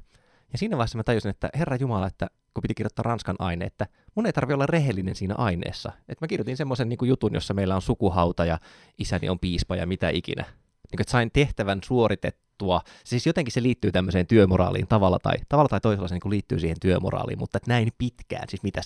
[0.51, 3.87] Ja siinä vaiheessa mä tajusin, että herra Jumala, että kun piti kirjoittaa ranskan aine, että
[4.15, 5.91] mun ei tarvi olla rehellinen siinä aineessa.
[6.09, 8.59] Että mä kirjoitin semmoisen niin jutun, jossa meillä on sukuhauta ja
[8.97, 10.43] isäni on piispa ja mitä ikinä.
[10.91, 12.81] Niin että sain tehtävän suoritettua.
[13.03, 16.77] Siis jotenkin se liittyy tämmöiseen työmoraaliin tavalla tai, tavalla tai toisella se niin liittyy siihen
[16.81, 18.81] työmoraaliin, mutta että näin pitkään, siis mitä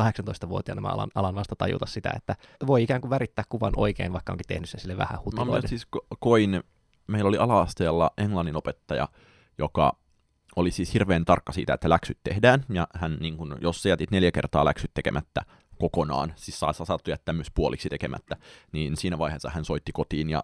[0.00, 4.32] 17-18-vuotiaana mä alan, alan vasta tajuta sitä, että voi ikään kuin värittää kuvan oikein, vaikka
[4.32, 5.62] onkin tehnyt sen sille vähän hutiloiden.
[5.62, 5.86] Mä siis
[6.18, 6.62] koin,
[7.06, 9.08] meillä oli ala-asteella englannin opettaja,
[9.58, 10.01] joka
[10.56, 14.10] oli siis hirveän tarkka siitä, että läksyt tehdään, ja hän, niin kun, jos sä jätit
[14.10, 15.42] neljä kertaa läksyt tekemättä
[15.78, 18.36] kokonaan, siis saa saattu jättää myös puoliksi tekemättä,
[18.72, 20.42] niin siinä vaiheessa hän soitti kotiin ja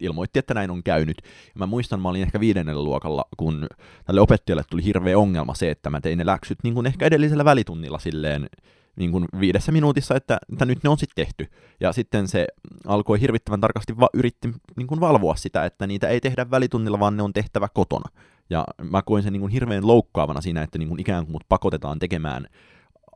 [0.00, 1.16] ilmoitti, että näin on käynyt.
[1.24, 3.66] Ja mä muistan, mä olin ehkä viidennellä luokalla, kun
[4.04, 7.98] tälle opettajalle tuli hirveä ongelma se, että mä tein ne läksyt niin ehkä edellisellä välitunnilla
[7.98, 8.48] silleen,
[8.96, 11.46] niin kuin viidessä minuutissa, että, että nyt ne on sitten tehty.
[11.80, 12.46] Ja sitten se
[12.86, 17.16] alkoi hirvittävän tarkasti va- yritti niin kuin valvoa sitä, että niitä ei tehdä välitunnilla, vaan
[17.16, 18.10] ne on tehtävä kotona.
[18.50, 21.44] Ja mä koin sen niin kuin hirveän loukkaavana siinä, että niin kuin ikään kuin mut
[21.48, 22.46] pakotetaan tekemään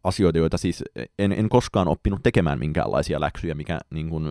[0.04, 0.84] asioita, joita siis
[1.18, 4.30] en, en koskaan oppinut tekemään minkäänlaisia läksyjä, mikä niin kuin,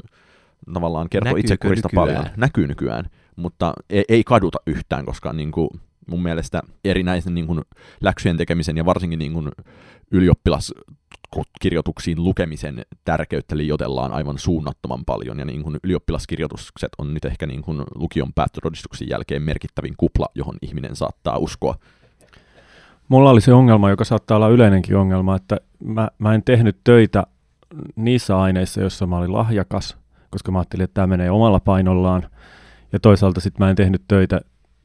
[0.74, 2.26] tavallaan kertoo itse kurista paljon.
[2.38, 5.70] Näkyy nykyään, mutta ei, ei kaduta yhtään, koska niin kuin,
[6.08, 7.62] mun mielestä erinäisen niin kuin,
[8.02, 9.52] läksyjen tekemisen ja varsinkin niin kuin,
[11.36, 17.62] ylioppilaskirjoituksiin lukemisen tärkeyttä liioitellaan aivan suunnattoman paljon, ja niin kuin ylioppilaskirjoitukset on nyt ehkä niin
[17.62, 21.76] kuin lukion päättötodistuksen jälkeen merkittävin kupla, johon ihminen saattaa uskoa.
[23.08, 27.24] Mulla oli se ongelma, joka saattaa olla yleinenkin ongelma, että mä, mä en tehnyt töitä
[27.96, 29.98] niissä aineissa, joissa mä olin lahjakas,
[30.30, 32.30] koska mä ajattelin, että tämä menee omalla painollaan,
[32.94, 34.42] ja toisaalta sitten mä en tehnyt töitä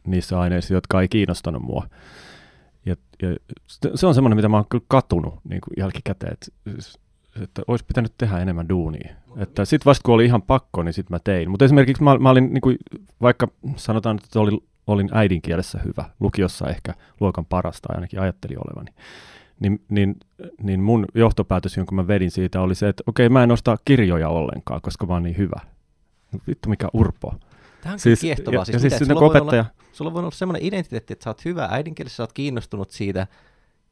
[0.06, 1.86] niissä aineissa, jotka ei kiinnostanut mua.
[2.86, 3.36] Ja, ja
[3.94, 6.46] se on semmoinen, mitä mä oon kyllä katunut niin kuin jälkikäteen, että,
[7.42, 9.14] että olisi pitänyt tehdä enemmän duunia.
[9.36, 11.50] Että sitten vasta kun oli ihan pakko, niin sitten mä tein.
[11.50, 12.76] Mutta esimerkiksi mä, mä olin, niin kuin,
[13.22, 18.90] vaikka sanotaan, että oli, olin äidinkielessä hyvä, lukiossa ehkä luokan parasta, ainakin ajattelin olevani,
[19.60, 20.16] niin, niin,
[20.62, 24.28] niin mun johtopäätös, jonka mä vedin siitä, oli se, että okei, mä en osta kirjoja
[24.28, 25.60] ollenkaan, koska mä oon niin hyvä.
[26.48, 27.34] Vittu mikä urpo.
[27.80, 28.60] Tämä on siis, kiehtovaa.
[28.60, 29.62] Ja, siis, ja siis sulla, opettaja...
[29.62, 33.26] olla, sulla voi olla sellainen identiteetti, että sä oot hyvä äidinkielessä, sä oot kiinnostunut siitä,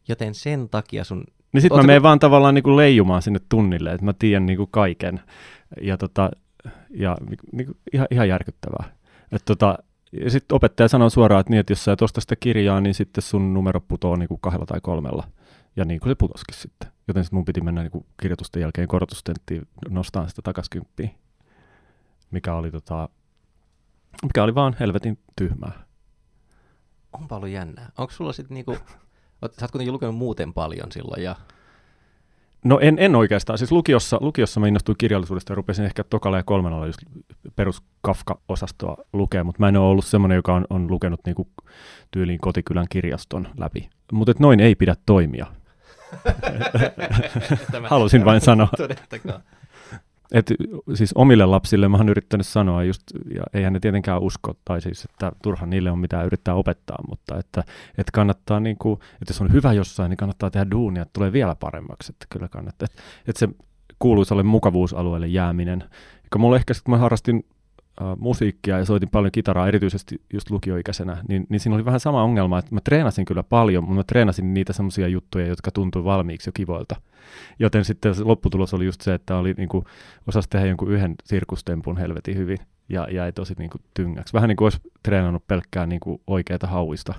[0.09, 1.25] joten sen takia sun...
[1.53, 5.21] Niin sit mä menen vaan tavallaan niinku leijumaan sinne tunnille, että mä tiedän niinku kaiken.
[5.81, 6.31] Ja, tota,
[6.91, 7.17] ja
[7.53, 8.97] niinku, ihan, ihan järkyttävää.
[9.33, 9.79] Et tota,
[10.13, 12.95] ja sitten opettaja sanoo suoraan, että, niin, että jos sä et osta sitä kirjaa, niin
[12.95, 15.29] sitten sun numero putoo niinku kahdella tai kolmella.
[15.77, 16.89] Ja niin kuin se putoskin sitten.
[17.09, 21.09] Joten sitten mun piti mennä niinku kirjoitusten jälkeen korotustenttiin nostaa sitä takaskymppiä.
[22.31, 23.09] Mikä oli tota,
[24.23, 25.85] mikä oli vaan helvetin tyhmää.
[27.21, 27.91] Onpa ollut jännää.
[27.99, 28.85] Onko sulla sitten niinku, sä
[29.41, 31.37] oot kuitenkin lukenut muuten paljon silloin ja...
[32.65, 33.59] No en, en oikeastaan.
[33.59, 36.99] Siis lukiossa, lukiossa mä innostuin kirjallisuudesta ja rupesin ehkä tokalla ja kolmannella just
[37.57, 41.49] perus Kafka-osastoa lukea, mutta mä en ole ollut semmoinen, joka on, on lukenut niinku
[42.11, 43.91] tyyliin kotikylän kirjaston läpi.
[44.13, 45.47] Mutta noin ei pidä toimia.
[47.91, 48.69] Halusin vain sanoa.
[48.77, 49.41] Todettakaa.
[50.35, 50.53] Et,
[50.95, 53.03] siis omille lapsille mä oon yrittänyt sanoa just,
[53.35, 57.39] ja eihän ne tietenkään usko, tai siis, että turha niille on mitään yrittää opettaa, mutta
[57.39, 57.61] että,
[57.99, 61.33] että kannattaa, niin kuin, että jos on hyvä jossain, niin kannattaa tehdä duunia, että tulee
[61.33, 62.87] vielä paremmaksi, että kyllä kannattaa.
[62.87, 63.49] Että, että se
[63.99, 65.85] kuuluisalle mukavuusalueelle jääminen.
[66.35, 67.45] Ja mulla ehkä sitten, mä harrastin
[68.03, 72.23] äh, musiikkia ja soitin paljon kitaraa, erityisesti just lukioikäisenä, niin, niin siinä oli vähän sama
[72.23, 76.49] ongelma, että mä treenasin kyllä paljon, mutta mä treenasin niitä semmoisia juttuja, jotka tuntui valmiiksi
[76.49, 76.97] jo kivoilta.
[77.59, 79.85] Joten sitten se lopputulos oli just se, että oli niin kuin,
[80.29, 84.35] osasi tehdä jonkun yhden sirkustempun helvetin hyvin ja jäi tosi niin kuin tyngäksi.
[84.35, 87.15] Vähän niin kuin olisi treenannut pelkkää niin kuin oikeita hauista,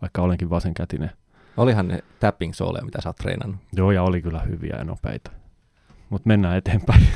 [0.00, 1.10] vaikka olenkin vasenkätinen.
[1.56, 3.60] Olihan ne tapping sooleja, mitä sä oot treenannut.
[3.72, 5.30] Joo, ja oli kyllä hyviä ja nopeita.
[6.10, 7.06] Mutta mennään eteenpäin.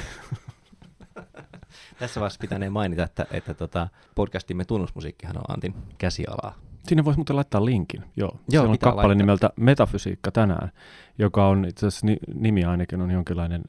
[1.99, 6.55] Tässä vaiheessa pitänee mainita, että, että tota, podcastimme tunnusmusiikkihan on Antin käsialaa.
[6.89, 8.05] Sinne voisi muuten laittaa linkin.
[8.17, 9.15] Joo, Joo, on kappale laittaa.
[9.15, 10.73] nimeltä Metafysiikka tänään,
[11.19, 13.63] joka on itse asiassa ni- nimi ainakin on jonkinlainen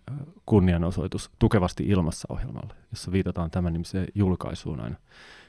[0.45, 4.95] kunnianosoitus Tukevasti ilmassa ohjelmalle, jossa viitataan tämän nimiseen julkaisuun aina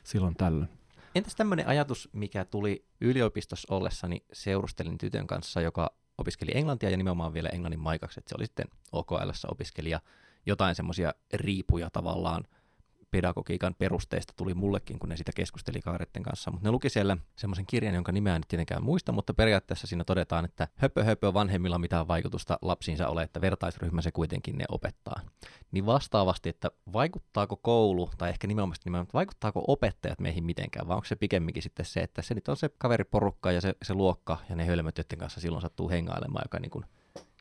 [0.04, 0.68] silloin tällöin.
[1.14, 7.34] Entäs tämmöinen ajatus, mikä tuli yliopistossa ollessani, seurustelin tytön kanssa, joka opiskeli englantia ja nimenomaan
[7.34, 10.00] vielä englannin maikaksi, että se oli sitten OKLssä opiskelija.
[10.46, 12.44] Jotain semmoisia riipuja tavallaan
[13.10, 16.50] pedagogiikan perusteista tuli mullekin, kun ne sitä keskusteli kavereiden kanssa.
[16.50, 20.44] Mutta ne luki siellä semmoisen kirjan, jonka nimeä en tietenkään muista, mutta periaatteessa siinä todetaan,
[20.44, 25.20] että höpö höpö vanhemmilla mitään vaikutusta lapsiinsa ole, että vertaisryhmä se kuitenkin ne opettaa.
[25.72, 31.06] Niin vastaavasti, että vaikuttaako koulu, tai ehkä nimenomaan, nimenomaan vaikuttaako opettajat meihin mitenkään, vai onko
[31.06, 34.56] se pikemminkin sitten se, että se nyt on se kaveriporukka ja se, se luokka ja
[34.56, 36.84] ne hölmöt, joiden kanssa silloin sattuu hengailemaan, joka niin kuin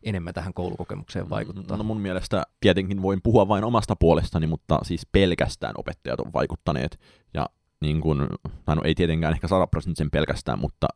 [0.03, 1.77] enemmän tähän koulukokemukseen vaikuttaa.
[1.77, 6.99] No mun mielestä tietenkin voin puhua vain omasta puolestani, mutta siis pelkästään opettajat on vaikuttaneet.
[7.33, 7.45] Ja
[7.81, 8.29] niin kun,
[8.67, 10.87] no ei tietenkään ehkä 100 prosenttisen pelkästään, mutta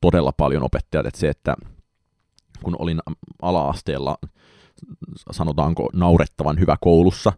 [0.00, 1.06] todella paljon opettajat.
[1.06, 1.54] Että se, että
[2.62, 3.00] kun olin
[3.42, 4.18] ala-asteella,
[5.30, 7.32] sanotaanko naurettavan hyvä koulussa,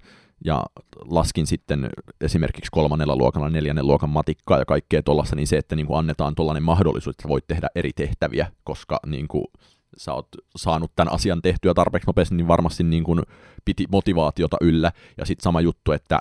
[0.44, 0.64] ja
[1.04, 5.86] laskin sitten esimerkiksi kolmannella luokalla, neljännen luokan matikkaa ja kaikkea tuollaista, niin se, että niin
[5.86, 9.44] kuin annetaan tuollainen mahdollisuus, että voit tehdä eri tehtäviä, koska niin kuin
[9.96, 13.22] sä oot saanut tämän asian tehtyä tarpeeksi nopeasti, niin varmasti niin kuin
[13.64, 14.92] piti motivaatiota yllä.
[15.18, 16.18] Ja sitten sama juttu, että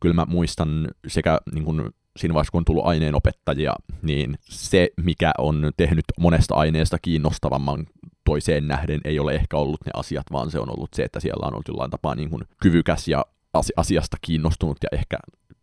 [0.00, 5.32] kyllä mä muistan sekä niin kuin siinä vaiheessa, kun on tullut aineenopettajia, niin se, mikä
[5.38, 7.86] on tehnyt monesta aineesta kiinnostavamman
[8.24, 11.46] toiseen nähden, ei ole ehkä ollut ne asiat, vaan se on ollut se, että siellä
[11.46, 13.24] on ollut jollain tapaa niin kuin kyvykäs ja
[13.54, 15.16] asi- asiasta kiinnostunut ja ehkä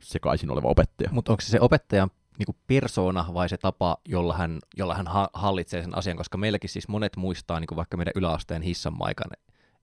[0.03, 1.09] sekaisin oleva opettaja.
[1.11, 2.09] Mutta onko se opettajan
[2.41, 6.69] niinku persona vai se tapa, jolla hän, jolla hän ha- hallitsee sen asian, koska meilläkin
[6.69, 9.31] siis monet muistaa niinku vaikka meidän yläasteen hissan maikan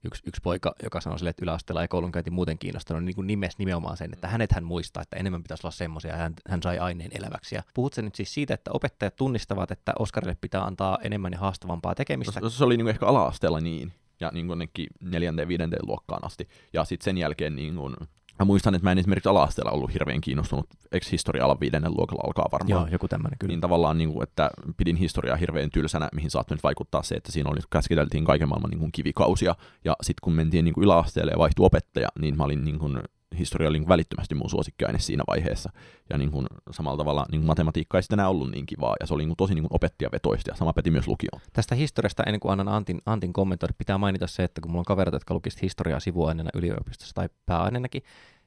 [0.03, 3.57] yksi, yksi poika, joka sanoi sille, että yläasteella ei koulunkäynti muuten kiinnostanut, niin kuin nimes
[3.57, 7.11] nimenomaan sen, että hänet hän muistaa, että enemmän pitäisi olla semmoisia, hän, hän sai aineen
[7.13, 7.55] eläväksi.
[7.55, 11.39] Ja puhut sä nyt siis siitä, että opettajat tunnistavat, että Oskarille pitää antaa enemmän ja
[11.39, 12.39] haastavampaa tekemistä?
[12.49, 14.69] Se, se oli niin kuin ehkä ala-asteella niin, ja niin kuin
[15.01, 16.47] neljänteen, viidenteen luokkaan asti.
[16.73, 17.95] Ja sitten sen jälkeen niin kuin,
[18.39, 22.23] mä muistan, että mä en esimerkiksi ala-asteella ollut hirveän kiinnostunut, eikö historia ala viidennen luokalla
[22.27, 22.81] alkaa varmaan.
[22.81, 23.51] Joo, joku tämmöinen kyllä.
[23.51, 27.31] Niin tavallaan, niin kuin, että pidin historiaa hirveän tylsänä, mihin saattoi nyt vaikuttaa se, että
[27.31, 29.55] siinä oli, käsiteltiin kaiken maailman niin kuin kivikausia.
[29.85, 32.99] Ja sitten kun mentiin niin kuin yläasteelle ja vaihtui opettaja, niin mä olin niin kuin,
[33.37, 35.71] historia oli niin välittömästi mun suosikkiaine siinä vaiheessa.
[36.09, 39.07] Ja niin kuin, samalla tavalla niin kuin matematiikka ei sitten enää ollut niin kivaa, ja
[39.07, 41.41] se oli niin kuin, tosi niin kuin opettajavetoista, ja sama päti myös lukioon.
[41.53, 44.85] Tästä historiasta, ennen kuin annan Antin, Antin kommentoida, pitää mainita se, että kun mulla on
[44.85, 48.03] kavereita, jotka lukisivat historiaa sivuaineena yliopistossa tai pääaineenakin,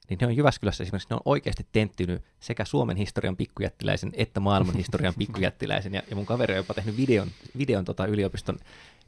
[0.09, 4.75] niin ne on Jyväskylässä esimerkiksi, ne on oikeasti tenttynyt sekä Suomen historian pikkujättiläisen että maailman
[4.75, 5.95] historian pikkujättiläisen.
[5.95, 8.59] Ja, ja mun kaveri on jopa tehnyt videon, videon tota yliopiston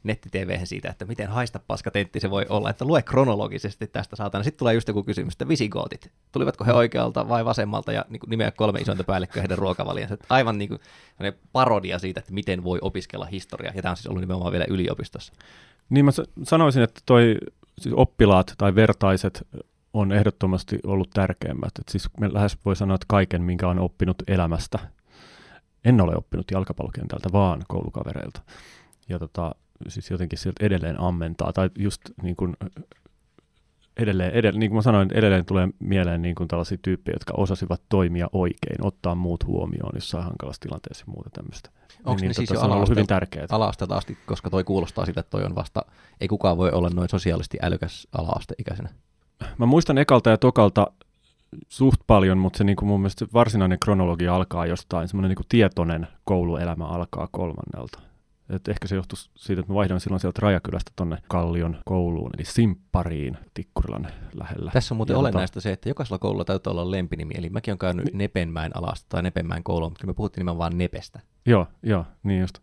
[0.05, 0.29] netti
[0.63, 4.43] siitä, että miten haista paska tentti se voi olla, että lue kronologisesti tästä saatana.
[4.43, 8.51] Sitten tulee just joku kysymys, että visigootit, tulivatko he oikealta vai vasemmalta ja niin nimeä
[8.51, 10.13] kolme isointa päällikköä heidän ruokavalionsa.
[10.13, 10.79] Että Aivan niin kuin
[11.51, 15.33] parodia siitä, että miten voi opiskella historiaa, ja tämä on siis ollut nimenomaan vielä yliopistossa.
[15.89, 16.11] Niin mä
[16.43, 17.37] sanoisin, että toi
[17.79, 19.47] siis oppilaat tai vertaiset
[19.93, 21.71] on ehdottomasti ollut tärkeimmät.
[21.79, 24.79] Et siis me lähes voi sanoa, että kaiken, minkä on oppinut elämästä.
[25.85, 28.41] En ole oppinut jalkapallokentältä, vaan koulukavereilta.
[29.09, 29.55] Ja tota,
[29.87, 31.53] siis jotenkin sieltä edelleen ammentaa.
[31.53, 32.55] Tai just niin kuin
[33.97, 37.81] edelleen, edelleen, niin kuin mä sanoin, edelleen tulee mieleen niin kuin tällaisia tyyppejä, jotka osasivat
[37.89, 41.69] toimia oikein, ottaa muut huomioon jossain hankalassa tilanteessa ja muuta tämmöistä.
[42.05, 43.45] Onko niin, ne siis tota, jo se on ollut hyvin tärkeää.
[43.51, 45.81] ala-asteelta asti, koska toi kuulostaa siltä, että toi on vasta,
[46.21, 48.89] ei kukaan voi olla noin sosiaalisesti älykäs ala-asteikäisenä.
[49.57, 50.87] Mä muistan ekalta ja tokalta
[51.69, 55.35] suht paljon, mutta se niin kuin mun mielestä se varsinainen kronologia alkaa jostain, semmoinen niin
[55.35, 57.99] kuin tietoinen kouluelämä alkaa kolmannelta.
[58.49, 62.45] Et ehkä se johtuu siitä, että mä vaihdoin silloin sieltä Rajakylästä tonne Kallion kouluun, eli
[62.45, 64.71] Simppariin Tikkurilan lähellä.
[64.73, 67.71] Tässä on muuten Ja tota- olennaista se, että jokaisella koululla täytyy olla lempinimi, eli mäkin
[67.71, 71.19] olen käynyt Nepenmäen alasta tai Nepenmäen koulua, mutta kyllä me puhuttiin nimenomaan vaan Nepestä.
[71.45, 72.59] Joo, joo, niin just.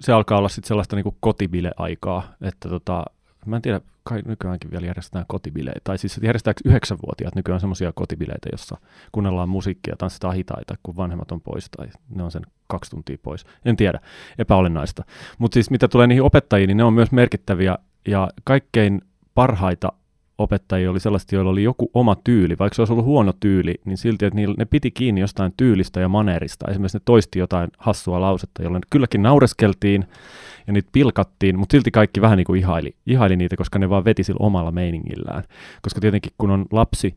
[0.00, 3.04] se alkaa olla sitten sellaista niin kotibile-aikaa, että tota,
[3.46, 8.48] mä en tiedä, kai nykyäänkin vielä järjestetään kotibileitä, tai siis järjestetäänkö yhdeksänvuotiaat nykyään semmoisia kotibileitä,
[8.52, 8.76] jossa
[9.12, 13.46] kuunnellaan musiikkia, tanssitaan hitaita, kun vanhemmat on pois, tai ne on sen kaksi tuntia pois.
[13.64, 14.00] En tiedä,
[14.38, 15.04] epäolennaista.
[15.38, 17.78] Mutta siis mitä tulee niihin opettajiin, niin ne on myös merkittäviä,
[18.08, 19.02] ja kaikkein
[19.34, 19.92] parhaita
[20.38, 23.96] opettajia oli sellaisia, joilla oli joku oma tyyli, vaikka se olisi ollut huono tyyli, niin
[23.96, 26.70] silti, että ne piti kiinni jostain tyylistä ja manerista.
[26.70, 30.06] Esimerkiksi ne toisti jotain hassua lausetta, jolle kylläkin naureskeltiin
[30.66, 34.04] ja niitä pilkattiin, mutta silti kaikki vähän niin kuin ihaili, ihaili niitä, koska ne vaan
[34.04, 35.44] veti sillä omalla meiningillään.
[35.82, 37.16] Koska tietenkin kun on lapsi,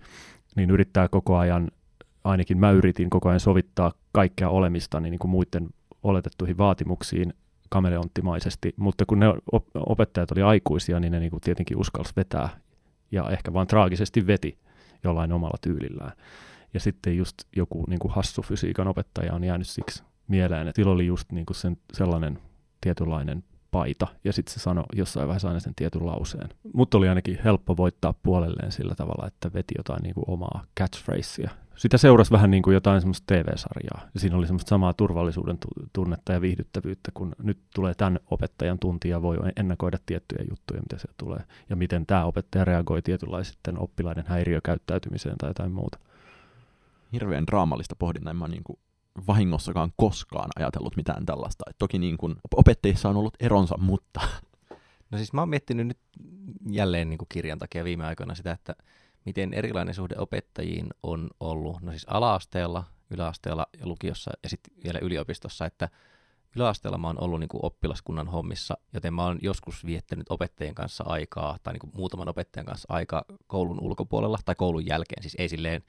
[0.56, 1.68] niin yrittää koko ajan,
[2.24, 5.68] ainakin mä yritin koko ajan sovittaa kaikkea olemista niin, niin kuin muiden
[6.04, 7.34] oletettuihin vaatimuksiin
[7.70, 9.26] kameleonttimaisesti, mutta kun ne
[9.76, 12.50] opettajat oli aikuisia, niin ne niin kuin tietenkin uskalsi vetää
[13.12, 14.58] ja ehkä vaan traagisesti veti
[15.04, 16.12] jollain omalla tyylillään.
[16.74, 20.92] Ja sitten just joku niin kuin hassu fysiikan opettaja on jäänyt siksi mieleen, että sillä
[20.92, 22.40] oli just niin kuin sen, sellainen
[22.82, 26.50] tietynlainen paita, ja sitten se sanoi jossain vaiheessa aina sen tietyn lauseen.
[26.74, 31.50] Mutta oli ainakin helppo voittaa puolelleen sillä tavalla, että veti jotain niin kuin omaa catchphrasea,
[31.78, 34.10] sitä seurasi vähän niin kuin jotain semmoista TV-sarjaa.
[34.14, 35.58] Ja siinä oli semmoista samaa turvallisuuden
[35.94, 40.98] tunnetta ja viihdyttävyyttä, kun nyt tulee tämän opettajan tunti ja voi ennakoida tiettyjä juttuja, mitä
[40.98, 41.40] se tulee.
[41.70, 46.00] Ja miten tämä opettaja reagoi tietynlaisten oppilaiden häiriökäyttäytymiseen tai jotain muuta.
[47.14, 48.32] Hirveän draamallista pohdintaa.
[48.32, 48.80] En mä niin kuin
[49.28, 51.64] vahingossakaan koskaan ajatellut mitään tällaista.
[51.70, 54.20] Et toki niin kuin opettajissa on ollut eronsa, mutta...
[55.12, 56.00] No siis mä oon miettinyt nyt
[56.70, 58.76] jälleen niin kuin kirjan takia viime aikoina sitä, että
[59.28, 65.00] miten erilainen suhde opettajiin on ollut, no siis ala-asteella, yläasteella ja lukiossa ja sitten vielä
[65.02, 65.90] yliopistossa, että
[66.56, 71.04] yläasteella mä oon ollut niin kuin oppilaskunnan hommissa, joten mä oon joskus viettänyt opettajien kanssa
[71.08, 75.50] aikaa, tai niin kuin muutaman opettajan kanssa aikaa koulun ulkopuolella tai koulun jälkeen, siis ei
[75.50, 75.84] silleen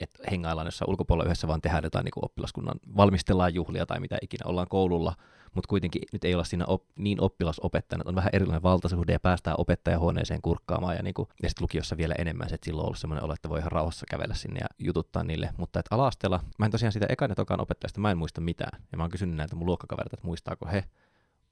[0.00, 4.18] että hengaillaan jossain ulkopuolella yhdessä, vaan tehdään jotain niin kuin oppilaskunnan, valmistellaan juhlia tai mitä
[4.22, 4.48] ikinä.
[4.48, 5.14] Ollaan koululla,
[5.54, 9.56] mutta kuitenkin nyt ei olla siinä op, niin oppilasopettajana, on vähän erilainen valtasuhde ja päästään
[9.58, 13.24] opettajahuoneeseen kurkkaamaan ja, niin kuin, ja sitten lukiossa vielä enemmän, että silloin on ollut semmoinen
[13.24, 16.72] olo, että voi ihan rauhassa kävellä sinne ja jututtaa niille, mutta että alasteella, mä en
[16.72, 19.56] tosiaan sitä ekan ja tokan opettajasta, mä en muista mitään, ja mä oon kysynyt näiltä
[19.56, 20.84] mun luokkakaverilta, että muistaako he,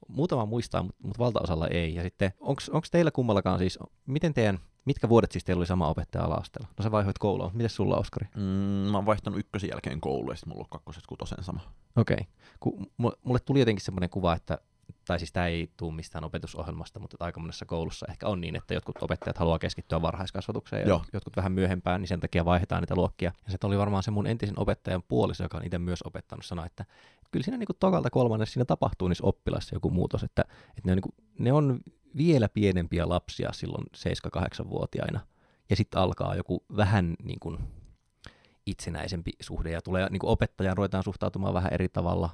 [0.08, 1.94] muutama muistaa, mutta, mutta valtaosalla ei.
[1.94, 6.25] Ja sitten, onko teillä kummallakaan siis, miten teidän Mitkä vuodet siis teillä oli sama opettaja
[6.25, 6.69] alastella?
[6.79, 7.51] No sä vaihoit koulua.
[7.55, 8.27] Miten sulla, Oskari?
[8.37, 8.43] Mm,
[8.90, 11.61] mä oon vaihtanut ykkösen jälkeen koulu ja sitten mulla on kakkoset kutosen sama.
[11.97, 12.27] Okei.
[12.61, 12.87] Okay.
[13.25, 14.59] Mulle tuli jotenkin semmoinen kuva, että
[15.07, 18.75] tai siis tämä ei tule mistään opetusohjelmasta, mutta aika monessa koulussa ehkä on niin, että
[18.75, 21.05] jotkut opettajat haluaa keskittyä varhaiskasvatukseen ja Joo.
[21.12, 23.33] jotkut vähän myöhempään, niin sen takia vaihdetaan niitä luokkia.
[23.45, 26.66] Ja se oli varmaan se mun entisen opettajan puoliso, joka on itse myös opettanut sanoa,
[26.66, 26.85] että
[27.31, 30.93] kyllä siinä niin kuin tokalta kolmannessa siinä tapahtuu niissä oppilassa joku muutos, että, että ne,
[30.93, 31.81] on niin kuin, ne on
[32.16, 35.21] vielä pienempiä lapsia silloin 7-8-vuotiaina,
[35.71, 37.59] ja sitten alkaa joku vähän niin kuin
[38.66, 42.31] itsenäisempi suhde, ja tulee niin kuin opettajan ruvetaan suhtautumaan vähän eri tavalla,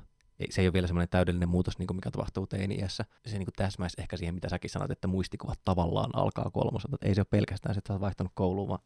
[0.51, 3.05] se ei ole vielä semmoinen täydellinen muutos, niin kuin mikä tapahtuu teini-iässä.
[3.27, 6.95] Se niin täsmäisi ehkä siihen, mitä säkin sanoit, että muistikuvat tavallaan alkaa kolmoselta.
[6.95, 8.81] Että ei se ole pelkästään se, että sä oot vaihtanut kouluun, vaan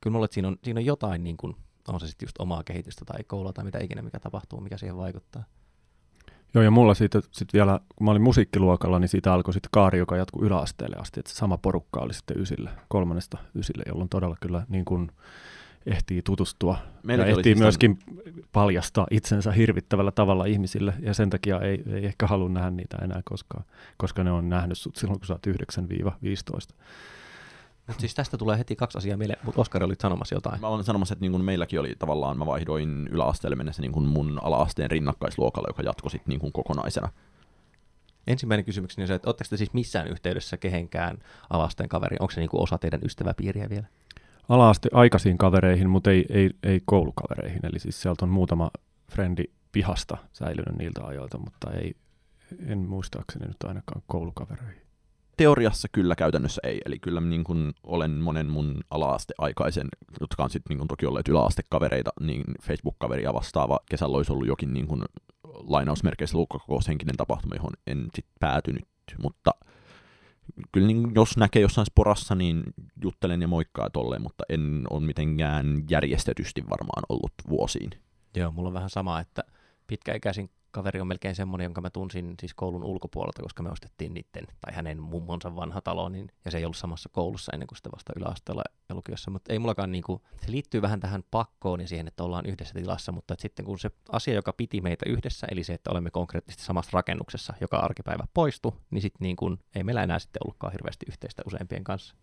[0.00, 1.56] kyllä mulle, että siinä on, siinä on jotain, niin kuin,
[1.88, 4.96] on se sitten just omaa kehitystä tai koulua tai mitä ikinä, mikä tapahtuu, mikä siihen
[4.96, 5.44] vaikuttaa.
[6.54, 9.98] Joo, ja mulla siitä sitten vielä, kun mä olin musiikkiluokalla, niin siitä alkoi sitten kaari,
[9.98, 14.36] joka jatkui yläasteelle asti, että se sama porukka oli sitten ysille, kolmannesta ysille, jolloin todella
[14.40, 15.10] kyllä niin kuin
[15.86, 18.24] ehtii tutustua Meilläkin ja ehtii siis myöskin tämän...
[18.52, 23.20] paljastaa itsensä hirvittävällä tavalla ihmisille, ja sen takia ei, ei ehkä halua nähdä niitä enää
[23.24, 23.64] koskaan,
[23.96, 26.74] koska ne on nähnyt sut silloin, kun sä oot 9-15.
[27.92, 30.60] Mutta siis tästä tulee heti kaksi asiaa mieleen, mutta Oskari oli sanomassa jotain.
[30.60, 34.06] Mä olen sanomassa, että niin kuin meilläkin oli tavallaan, mä vaihdoin yläasteelle mennessä niin kuin
[34.06, 37.08] mun ala-asteen rinnakkaisluokalle, joka jatkoi sitten niin kokonaisena.
[38.26, 41.18] Ensimmäinen kysymykseni on se, että oletteko te siis missään yhteydessä kehenkään
[41.50, 42.16] alasteen kaveri?
[42.20, 43.86] Onko se niin kuin osa teidän ystäväpiiriä vielä?
[44.48, 47.66] Alaaste aikaisiin kavereihin, mutta ei, ei, ei koulukavereihin.
[47.66, 48.70] Eli siis sieltä on muutama
[49.10, 51.96] frendi pihasta säilynyt niiltä ajoilta, mutta ei,
[52.66, 54.81] en muistaakseni nyt ainakaan koulukavereihin.
[55.36, 56.80] Teoriassa kyllä, käytännössä ei.
[56.84, 59.88] Eli kyllä niin kun olen monen mun ala-asteaikaisen,
[60.20, 63.80] jotka on sitten niin toki olleet yläastekavereita, niin Facebook-kaveria vastaava.
[63.90, 65.04] Kesällä olisi ollut jokin niin kun,
[65.44, 66.84] lainausmerkeissä luokkakokous
[67.16, 68.84] tapahtuma, johon en sitten päätynyt.
[69.22, 69.50] Mutta
[70.72, 72.62] kyllä niin, jos näkee jossain sporassa, niin
[73.02, 77.90] juttelen ja moikkaa tolleen, mutta en ole mitenkään järjestetysti varmaan ollut vuosiin.
[78.36, 79.44] Joo, mulla on vähän sama, että
[79.92, 84.46] pitkäikäisin kaveri on melkein semmoinen, jonka mä tunsin siis koulun ulkopuolelta, koska me ostettiin niiden,
[84.60, 87.92] tai hänen mummonsa vanha talo, niin, ja se ei ollut samassa koulussa ennen kuin sitten
[87.92, 92.08] vasta yläasteella ja lukiossa, mutta ei mullakaan niinku, se liittyy vähän tähän pakkoon ja siihen,
[92.08, 95.74] että ollaan yhdessä tilassa, mutta sitten kun se asia, joka piti meitä yhdessä, eli se,
[95.74, 100.18] että olemme konkreettisesti samassa rakennuksessa, joka arkipäivä poistui, niin sitten niin kuin, ei meillä enää
[100.18, 102.14] sitten ollutkaan hirveästi yhteistä useimpien kanssa.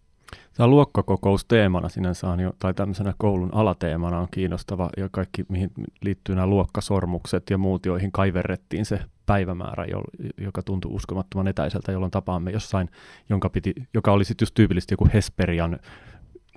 [0.54, 5.72] Tämä luokkakokous teemana sinänsä on jo, tai tämmöisenä koulun alateemana on kiinnostava, ja kaikki, mihin
[6.02, 9.86] liittyy nämä luokkasormukset ja muut, joihin kaiverrettiin se päivämäärä,
[10.38, 12.90] joka tuntui uskomattoman etäiseltä, jolloin tapaamme jossain,
[13.30, 15.80] jonka piti, joka oli sitten just tyypillisesti joku Hesperian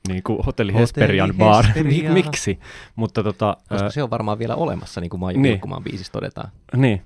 [0.08, 1.64] niin kuin hotelli Hesperian bar.
[2.12, 2.58] Miksi?
[2.96, 5.60] Mutta tota, Koska se on varmaan vielä olemassa, niin kuin Maiju niin.
[5.84, 6.50] biisissä todetaan.
[6.76, 7.02] Niin.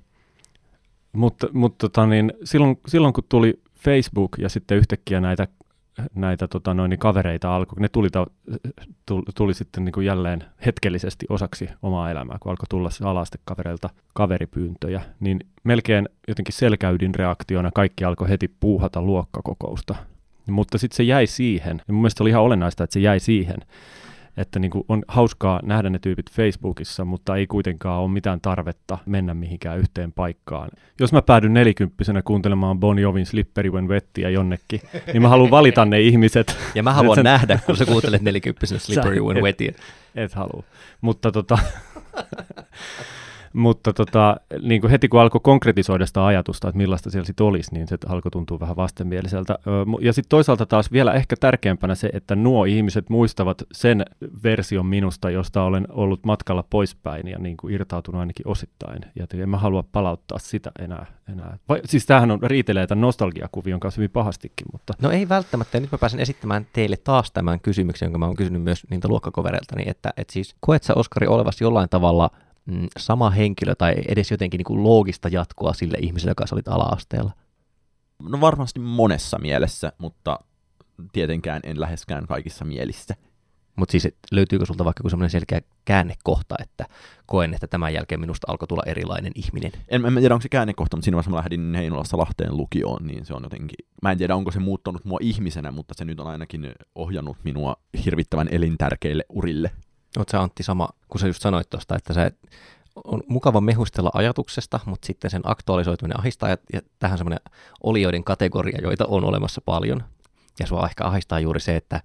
[1.13, 5.49] Mutta, mutta tota, niin, silloin, silloin, kun tuli Facebook ja sitten yhtäkkiä näitä
[6.15, 8.09] näitä tota, noin, niin kavereita alkoi, ne tuli,
[9.07, 15.01] tuli, tuli sitten niin kuin jälleen hetkellisesti osaksi omaa elämää, kun alkoi tulla alastekavereilta kaveripyyntöjä,
[15.21, 19.95] niin melkein jotenkin selkäydin reaktiona kaikki alkoi heti puuhata luokkakokousta.
[20.51, 23.57] Mutta sitten se jäi siihen, ja mun mielestä oli ihan olennaista, että se jäi siihen,
[24.37, 28.99] että niin kuin on hauskaa nähdä ne tyypit Facebookissa, mutta ei kuitenkaan ole mitään tarvetta
[29.07, 30.69] mennä mihinkään yhteen paikkaan.
[31.01, 35.85] Jos mä päädyn nelikymppisenä kuuntelemaan Bon Jovin Slippery When Wettiä jonnekin, niin mä haluan valita
[35.85, 36.57] ne ihmiset.
[36.75, 37.25] Ja mä haluan sen...
[37.25, 39.69] nähdä, kun sä kuuntelet nelikymppisenä Slippery When Wettiä.
[39.69, 39.77] Et,
[40.15, 40.63] et halua.
[41.01, 41.59] Mutta tota,
[43.57, 47.75] Mutta tota, niin kuin heti kun alkoi konkretisoida sitä ajatusta, että millaista siellä sitten olisi,
[47.75, 49.59] niin se alkoi tuntua vähän vastenmieliseltä.
[50.01, 54.05] Ja sitten toisaalta taas vielä ehkä tärkeämpänä se, että nuo ihmiset muistavat sen
[54.43, 59.01] version minusta, josta olen ollut matkalla poispäin ja niin kuin irtautunut ainakin osittain.
[59.15, 61.07] Ja en mä halua palauttaa sitä enää.
[61.33, 61.59] enää.
[61.69, 64.67] Vai, siis tämähän on riitelee tämän nostalgiakuvion kanssa hyvin pahastikin.
[64.73, 64.93] Mutta...
[65.03, 65.81] No ei välttämättä.
[65.81, 69.77] Nyt mä pääsen esittämään teille taas tämän kysymyksen, jonka mä oon kysynyt myös niitä luokkakovereilta,
[69.77, 72.31] niin että, että siis koet sä Oskari olevasi jollain tavalla–
[72.67, 77.33] mm, sama henkilö tai edes jotenkin niin kuin loogista jatkoa sille ihmiselle, joka olit ala-asteella?
[78.23, 80.41] No varmasti monessa mielessä, mutta
[81.13, 83.15] tietenkään en läheskään kaikissa mielissä.
[83.77, 86.87] Mutta siis löytyykö sulta vaikka semmoinen selkeä käännekohta, että
[87.27, 89.73] koen, että tämän jälkeen minusta alkoi tulla erilainen ihminen?
[89.89, 93.27] En, en tiedä, onko se käännekohta, mutta siinä vaiheessa mä lähdin Heinolassa Lahteen lukioon, niin
[93.27, 93.77] se on jotenkin...
[94.03, 97.77] Mä en tiedä, onko se muuttanut mua ihmisenä, mutta se nyt on ainakin ohjannut minua
[98.05, 99.71] hirvittävän elintärkeille urille.
[100.17, 102.33] Oletko sä Antti sama, kun sä just sanoit tuosta, että se
[103.05, 107.41] on mukava mehustella ajatuksesta, mutta sitten sen aktualisoituminen ahistaa, ja, ja tähän semmoinen
[107.83, 110.05] olioiden kategoria, joita on olemassa paljon.
[110.61, 112.01] Ja sua ehkä ahistaa juuri se, että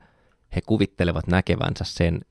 [0.55, 2.21] he kuvittelevat näkevänsä sen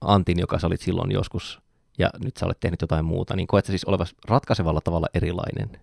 [0.00, 1.60] Antin, joka sä olit silloin joskus,
[1.98, 5.80] ja nyt sä olet tehnyt jotain muuta, niin koet sä siis olevas ratkaisevalla tavalla erilainen?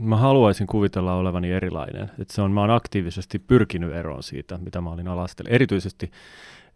[0.00, 2.10] Mä haluaisin kuvitella olevani erilainen.
[2.18, 5.50] Että se on, mä oon aktiivisesti pyrkinyt eroon siitä, mitä mä olin alastella.
[5.50, 6.10] Erityisesti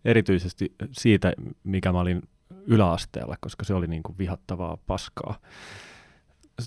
[0.05, 1.32] erityisesti siitä,
[1.64, 2.22] mikä mä olin
[2.66, 5.38] yläasteella, koska se oli niin kuin vihattavaa paskaa.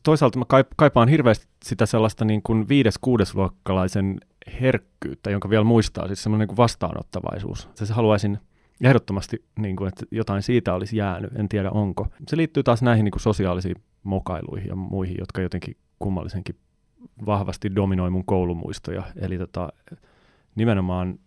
[0.03, 4.19] Toisaalta mä kaipaan hirveästi sitä sellaista niin kuin viides-kuudesluokkalaisen
[4.61, 7.69] herkkyyttä, jonka vielä muistaa, siis semmoinen niin vastaanottavaisuus.
[7.73, 8.37] Se haluaisin
[8.83, 12.07] ehdottomasti, niin kuin, että jotain siitä olisi jäänyt, en tiedä onko.
[12.27, 16.55] Se liittyy taas näihin niin kuin sosiaalisiin mokailuihin ja muihin, jotka jotenkin kummallisenkin
[17.25, 19.03] vahvasti dominoi mun koulumuistoja.
[19.15, 19.69] Eli tota,
[20.55, 21.19] nimenomaan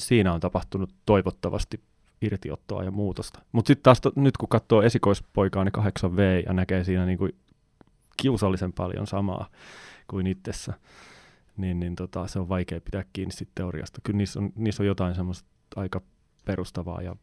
[0.00, 1.80] siinä on tapahtunut toivottavasti
[2.22, 3.40] irtiottoa ja muutosta.
[3.52, 7.28] Mutta sitten taas to, nyt kun katsoo esikoispoikaani 8V ja näkee siinä niinku
[8.16, 9.50] kiusallisen paljon samaa
[10.08, 10.74] kuin itsessä,
[11.56, 14.00] niin, niin tota, se on vaikea pitää kiinni sit teoriasta.
[14.04, 16.00] Kyllä niissä on, niissä on jotain semmoista aika
[16.44, 17.16] perustavaa ja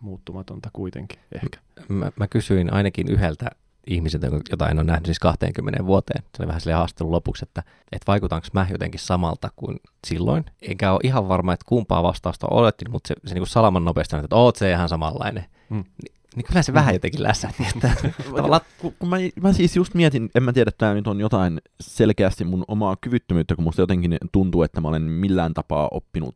[0.00, 1.58] muuttumatonta kuitenkin ehkä.
[1.88, 3.50] Mä, mä kysyin ainakin yhdeltä
[3.86, 6.22] ihmisiltä, jota en ole nähnyt siis 20 vuoteen.
[6.22, 7.62] Se oli vähän sille haastelun lopuksi, että,
[7.92, 9.76] että vaikutanko mä jotenkin samalta kuin
[10.06, 10.44] silloin.
[10.62, 14.16] Enkä ole ihan varma, että kumpaa vastausta olettiin, mutta se, se niin kuin salaman nopeasti
[14.16, 15.44] että oot se ihan samanlainen.
[15.70, 15.76] Mm.
[15.76, 17.62] Ni, niin kyllä se vähän jotenkin lässähti.
[17.74, 17.90] Että,
[18.36, 18.60] tavallaan...
[18.78, 21.60] kun, kun mä, mä, siis just mietin, en mä tiedä, että tämä nyt on jotain
[21.80, 26.34] selkeästi mun omaa kyvyttömyyttä, kun musta jotenkin tuntuu, että mä olen millään tapaa oppinut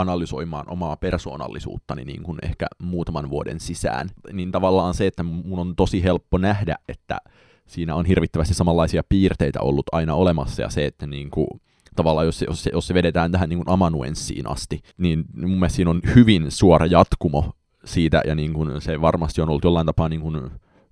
[0.00, 5.76] analysoimaan omaa persoonallisuuttani niin kuin ehkä muutaman vuoden sisään, niin tavallaan se, että mun on
[5.76, 7.18] tosi helppo nähdä, että
[7.66, 11.48] siinä on hirvittävästi samanlaisia piirteitä ollut aina olemassa, ja se, että niin kuin,
[11.96, 15.50] tavallaan jos se, jos se, jos se vedetään tähän niin kuin amanuenssiin asti, niin mun
[15.50, 17.52] mielestä siinä on hyvin suora jatkumo
[17.84, 20.50] siitä, ja niin kuin se varmasti on ollut jollain tapaa niin kuin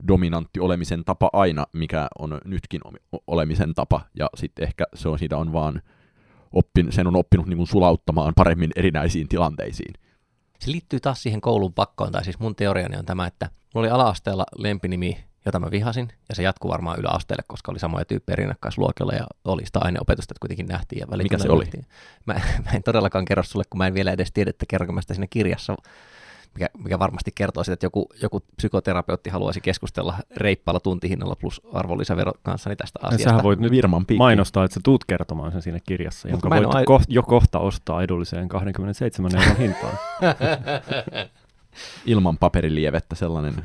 [0.08, 2.80] dominantti olemisen tapa aina, mikä on nytkin
[3.26, 5.82] olemisen tapa, ja sitten ehkä se on, siitä on vaan
[6.56, 9.94] oppin, sen on oppinut niin kuin sulauttamaan paremmin erinäisiin tilanteisiin.
[10.58, 13.94] Se liittyy taas siihen koulun pakkoon, tai siis mun teoriani on tämä, että mulla oli
[13.94, 19.12] ala-asteella lempinimi, jota mä vihasin, ja se jatkuu varmaan yläasteelle, koska oli samoja tyyppejä rinnakkaisluokilla,
[19.12, 21.00] ja oli sitä aineopetusta, että kuitenkin nähtiin.
[21.00, 21.66] Ja Mikä se oli?
[22.26, 22.34] Mä,
[22.64, 25.14] mä, en todellakaan kerro sulle, kun mä en vielä edes tiedä, että kerronko mä sitä
[25.14, 25.76] siinä kirjassa,
[26.56, 32.32] mikä, mikä varmasti kertoo sitä, että joku, joku psykoterapeutti haluaisi keskustella reippaalla tuntihinnalla plus arvonlisävero
[32.42, 33.22] kanssani tästä asiasta.
[33.22, 36.74] Ja sähän voit nyt Virman mainostaa, että sä tuut kertomaan sen siinä kirjassa, jonka voit
[36.74, 36.84] ai...
[36.84, 39.98] ko- jo kohta ostaa edulliseen 27 euron hintaan.
[42.06, 43.54] Ilman paperilievettä sellainen.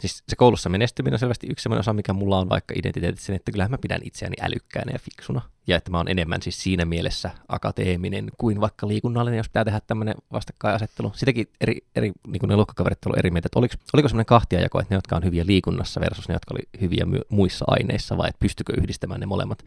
[0.00, 3.52] Siis se koulussa menestyminen on selvästi yksi sellainen osa, mikä mulla on vaikka identiteetissä, että
[3.52, 5.40] kyllähän mä pidän itseäni älykkäänä ja fiksuna.
[5.66, 9.80] Ja että mä oon enemmän siis siinä mielessä akateeminen kuin vaikka liikunnallinen, jos pitää tehdä
[9.86, 11.12] tämmöinen vastakkainasettelu.
[11.14, 14.80] Sitäkin eri, eri niin kuin ne luokkakaverit on eri mieltä, että oliko, oliko semmoinen kahtiajako,
[14.80, 18.28] että ne, jotka on hyviä liikunnassa versus ne, jotka oli hyviä my- muissa aineissa, vai
[18.28, 19.64] että pystykö yhdistämään ne molemmat.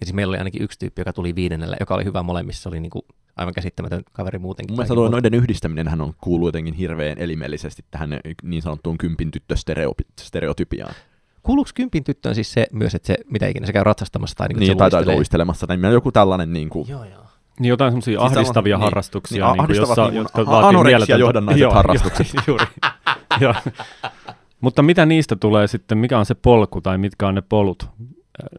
[0.00, 2.80] Ja siis meillä oli ainakin yksi tyyppi, joka tuli viidennellä, joka oli hyvä molemmissa, oli
[2.80, 3.02] niin kuin
[3.36, 4.72] aivan käsittämätön kaveri muutenkin.
[4.72, 9.30] Mun mielestä tuo noiden yhdistäminen hän on kuuluu jotenkin hirveän elimellisesti tähän niin sanottuun kympin
[9.30, 10.94] tyttöstereotypiaan.
[11.42, 14.58] Kuuluuko kympin tyttöön siis se myös, että se mitä ikinä se käy ratsastamassa tai niin,
[14.58, 17.22] niin se tai, tai luistelemassa, tai joku tällainen niin kuin, Joo, joo.
[17.60, 20.68] Niin jotain semmoisia Siis ahdistavia tällainen- harrastuksia, niin, niin, niin ahdistavat jossa, niin jotka vaatii
[20.68, 22.26] anoreksia mieletöntä- johdannaiset Joo, harrastukset.
[22.34, 22.66] Joo, juuri.
[23.40, 23.54] Joo.
[24.60, 27.88] Mutta mitä niistä tulee sitten, mikä on se polku tai mitkä on ne polut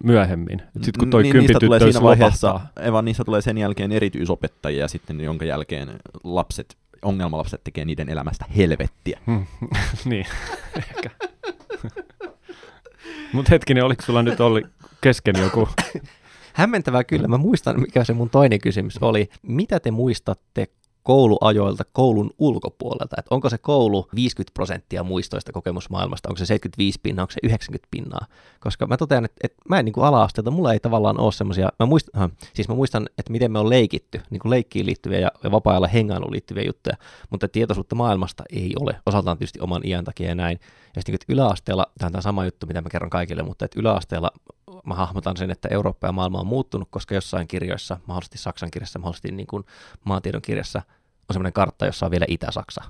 [0.03, 0.61] myöhemmin?
[0.73, 2.83] Sitten kun toi niin, niistä tulee siinä vaiheessa, lopahtaa.
[2.83, 5.89] ei vaan niistä tulee sen jälkeen erityisopettajia ja sitten jonka jälkeen
[6.23, 9.19] lapset, ongelmalapset tekee niiden elämästä helvettiä.
[10.05, 10.25] niin,
[10.77, 11.09] ehkä.
[13.33, 14.63] Mutta hetkinen, oliko sulla nyt oli
[15.01, 15.69] kesken joku?
[16.53, 17.27] Hämmentävää kyllä.
[17.27, 19.29] Mä muistan, mikä se mun toinen kysymys oli.
[19.41, 20.67] Mitä te muistatte
[21.07, 23.15] kouluajoilta koulun ulkopuolelta?
[23.19, 26.29] Et onko se koulu 50 prosenttia muistoista kokemusmaailmasta?
[26.29, 27.23] Onko se 75 pinnaa?
[27.23, 28.25] Onko se 90 pinnaa?
[28.59, 31.69] Koska mä totean, että, että mä en niin kuin ala-asteelta, mulla ei tavallaan ole semmoisia,
[31.79, 35.19] mä muistan, äh, siis mä muistan, että miten me on leikitty, niin kuin leikkiin liittyviä
[35.19, 36.95] ja, ja vapaa-ajalla hengailuun liittyviä juttuja,
[37.29, 39.01] mutta tietoisuutta maailmasta ei ole.
[39.05, 40.59] Osaltaan tietysti oman iän takia ja näin.
[40.95, 43.65] Ja sitten niin, että yläasteella, tämä on tämä sama juttu, mitä mä kerron kaikille, mutta
[43.65, 44.31] että yläasteella
[44.85, 48.99] mä hahmotan sen, että Eurooppa ja maailma on muuttunut, koska jossain kirjoissa, mahdollisesti Saksan kirjassa,
[48.99, 49.63] mahdollisesti niin kuin
[50.03, 50.81] maatiedon kirjassa,
[51.29, 52.83] on semmoinen kartta, jossa on vielä Itä-Saksa.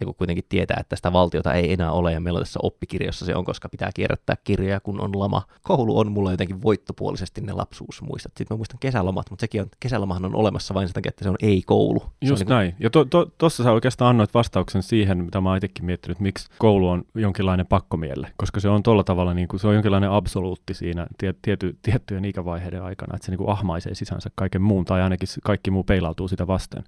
[0.00, 3.24] Ja kun kuitenkin tietää, että sitä valtiota ei enää ole, ja meillä on tässä oppikirjassa
[3.24, 5.42] se on, koska pitää kierrättää kirjoja, kun on lama.
[5.62, 8.32] Koulu on mulla jotenkin voittopuolisesti ne lapsuusmuistot.
[8.36, 11.30] Sitten mä muistan kesälomat, mutta sekin on, kesälomahan on olemassa vain sen takia, että se
[11.30, 12.00] on ei-koulu.
[12.00, 12.74] Se Just on niin näin.
[12.80, 16.48] Ja tuossa to, tossa sä oikeastaan annoit vastauksen siihen, mitä mä oon itsekin miettinyt, miksi
[16.58, 18.32] koulu on jonkinlainen pakkomielle.
[18.36, 22.24] Koska se on tolla tavalla, niin kuin, se on jonkinlainen absoluutti siinä tie, tiety, tiettyjen
[22.24, 26.28] ikävaiheiden aikana, että se niin kuin ahmaisee sisänsä kaiken muun, tai ainakin kaikki muu peilautuu
[26.28, 26.84] sitä vasten.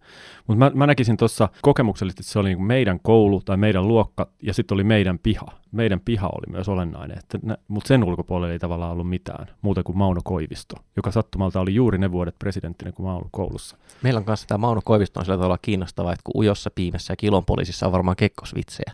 [0.46, 3.88] Mutta mä, mä näkisin tuossa kokemuksellisesti, että se oli niin kuin meidän koulu tai meidän
[3.88, 5.46] luokka, ja sitten oli meidän piha.
[5.72, 7.38] Meidän piha oli myös olennainen, että,
[7.68, 11.98] mutta sen ulkopuolella ei tavallaan ollut mitään, muuta kuin Mauno Koivisto, joka sattumalta oli juuri
[11.98, 13.76] ne vuodet presidenttinä, kun mä ollut koulussa.
[14.02, 17.16] Meillä on kanssa tämä Mauno Koivisto on sillä tavalla kiinnostavaa, että kun ujossa piimessä ja
[17.16, 18.92] kilon poliisissa on varmaan kekkosvitsejä,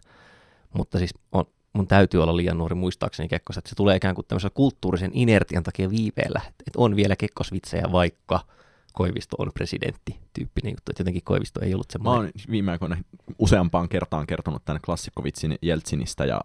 [0.74, 4.24] mutta siis on, mun täytyy olla liian nuori muistaakseni kekkos, että se tulee ikään kuin
[4.28, 8.40] tämmöisen kulttuurisen inertian takia viiveellä, että on vielä kekkosvitsejä, vaikka
[8.96, 12.24] Koivisto on presidentti tyyppinen juttu, että jotenkin Koivisto ei ollut Mä semmoinen.
[12.24, 12.96] oon viime aikoina
[13.38, 16.40] useampaan kertaan kertonut tämän klassikkovitsin Jeltsinistä ja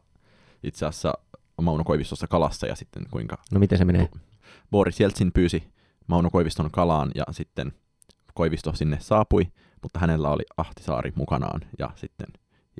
[0.64, 1.14] itse asiassa
[1.62, 4.10] Mauno Koivistosta kalassa ja sitten kuinka No miten se menee?
[4.72, 5.64] Boris Jeltsin pyysi
[6.08, 7.72] Mauno Koiviston kalaan ja sitten
[8.34, 9.48] Koivisto sinne saapui,
[9.82, 12.28] mutta hänellä oli Ahtisaari mukanaan ja sitten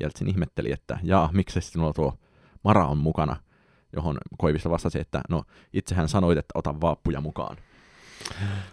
[0.02, 2.18] Jeltsin ihmetteli, että jaa, miksi sinulla tuo
[2.64, 3.36] Mara on mukana,
[3.96, 5.44] johon Koivisto vastasi, että no
[5.74, 7.58] itsehän sanoit, että ota vaappuja mukaan.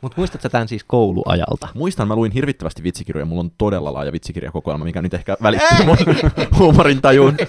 [0.01, 1.69] Mutta muistatko tämän siis kouluajalta?
[1.75, 5.97] Muistan, mä luin hirvittävästi vitsikirjoja, mulla on todella laaja vitsikirjakokoelma, mikä nyt ehkä välittyy mun
[6.59, 7.37] huumorin tajuun.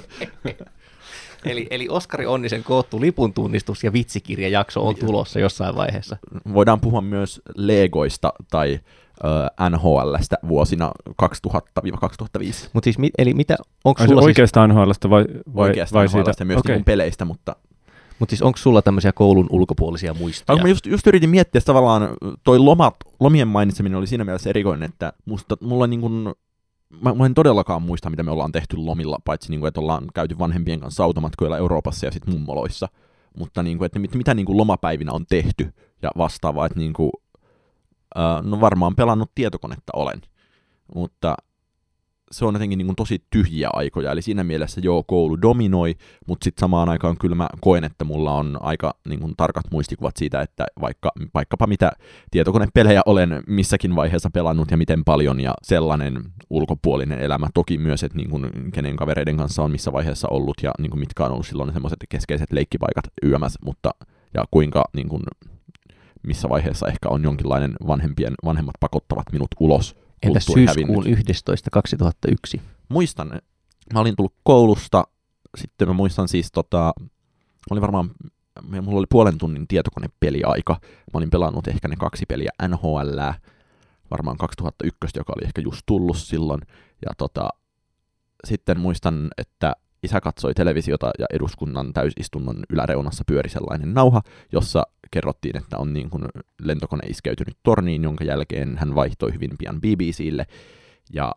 [1.45, 6.17] Eli, eli Oskari Onnisen koottu lipun tunnistus ja vitsikirjajakso on tulossa jossain vaiheessa.
[6.53, 8.79] Voidaan puhua myös Legoista tai
[9.23, 11.13] ö, NHLstä vuosina 2000-2005.
[12.73, 15.25] Mutta siis, mi- eli mitä, onko sulla, siis, oikeasta NHLstä vai,
[15.55, 16.45] vai, Oikeastaan vai NHLstä siitä?
[16.45, 16.83] myös okay.
[16.83, 17.55] peleistä, mutta
[18.19, 20.57] mut siis onko sulla tämmöisiä koulun ulkopuolisia muistoja?
[20.57, 20.63] Ja.
[20.63, 22.09] Mä just, just yritin miettiä että tavallaan,
[22.43, 26.33] toi lomat, lomien mainitseminen oli siinä mielessä erikoinen, että musta, mulla niin kuin,
[27.01, 30.07] mä, mä en todellakaan muista, mitä me ollaan tehty lomilla, paitsi niin kuin, että ollaan
[30.15, 32.87] käyty vanhempien kanssa automatkoilla Euroopassa ja sitten mummoloissa.
[33.37, 36.93] Mutta niin kuin, että mit, mitä niin kuin lomapäivinä on tehty ja vastaavaa, että niin
[36.93, 37.11] kuin,
[38.17, 40.21] äh, no varmaan pelannut tietokonetta olen,
[40.95, 41.35] mutta
[42.31, 45.95] se on jotenkin niin tosi tyhjiä aikoja, eli siinä mielessä joo, koulu dominoi,
[46.27, 50.17] mutta sitten samaan aikaan kyllä mä koen, että mulla on aika niin kuin, tarkat muistikuvat
[50.17, 51.91] siitä, että vaikka, vaikkapa mitä
[52.31, 57.47] tietokonepelejä olen missäkin vaiheessa pelannut ja miten paljon ja sellainen ulkopuolinen elämä.
[57.53, 60.99] Toki myös, että niin kuin, kenen kavereiden kanssa on missä vaiheessa ollut ja niin kuin,
[60.99, 63.91] mitkä on ollut silloin semmoiset keskeiset leikkipaikat YMS, mutta
[64.33, 65.23] ja kuinka niin kuin,
[66.23, 71.19] missä vaiheessa ehkä on jonkinlainen vanhempien, vanhemmat pakottavat minut ulos Entä syyskuun hävinnyt.
[71.19, 71.69] 11.
[71.69, 72.61] 2001?
[72.89, 73.41] Muistan,
[73.93, 75.03] mä olin tullut koulusta,
[75.57, 78.11] sitten mä muistan siis tota, mä olin varmaan,
[78.81, 83.19] mulla oli puolen tunnin tietokonepeliaika, mä olin pelannut ehkä ne kaksi peliä NHL,
[84.11, 86.61] varmaan 2001, joka oli ehkä just tullut silloin,
[87.05, 87.49] ja tota,
[88.47, 94.21] sitten muistan, että isä katsoi televisiota ja eduskunnan täysistunnon yläreunassa pyöri sellainen nauha,
[94.51, 96.25] jossa kerrottiin, että on niin kuin
[96.61, 100.45] lentokone iskeytynyt torniin, jonka jälkeen hän vaihtoi hyvin pian BBClle,
[101.13, 101.31] ja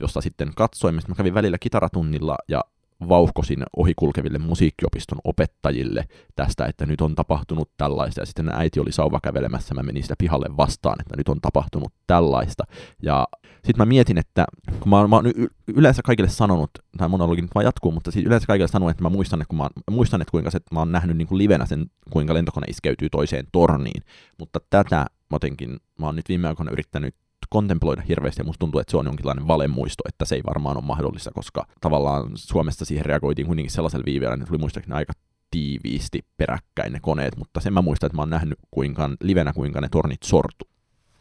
[0.00, 1.00] josta sitten katsoimme.
[1.00, 2.64] Sitten mä kävin välillä kitaratunnilla ja
[3.08, 9.20] vauhkosin ohikulkeville musiikkiopiston opettajille tästä, että nyt on tapahtunut tällaista, ja sitten äiti oli sauva
[9.22, 12.64] kävelemässä, mä menin sitä pihalle vastaan, että nyt on tapahtunut tällaista,
[13.02, 14.46] ja sitten mä mietin, että
[14.80, 15.24] kun mä, mä oon
[15.66, 19.08] yleensä kaikille sanonut, tai monologi nyt vaan jatkuu, mutta siis yleensä kaikille sanonut, että mä
[19.08, 21.86] muistan, että, kun mä muistan, että kuinka se, mä oon nähnyt niin kuin livenä sen,
[22.10, 24.02] kuinka lentokone iskeytyy toiseen torniin,
[24.38, 27.14] mutta tätä jotenkin, mä oon nyt viime aikoina yrittänyt
[27.50, 30.84] kontemploida hirveästi ja musta tuntuu, että se on jonkinlainen valemuisto, että se ei varmaan ole
[30.84, 35.12] mahdollista, koska tavallaan Suomessa siihen reagoitiin kuitenkin sellaisella viiveellä, että tuli muistaakseni aika
[35.50, 39.80] tiiviisti peräkkäin ne koneet, mutta sen mä muistan, että mä oon nähnyt kuinka, livenä kuinka
[39.80, 40.64] ne tornit sortu.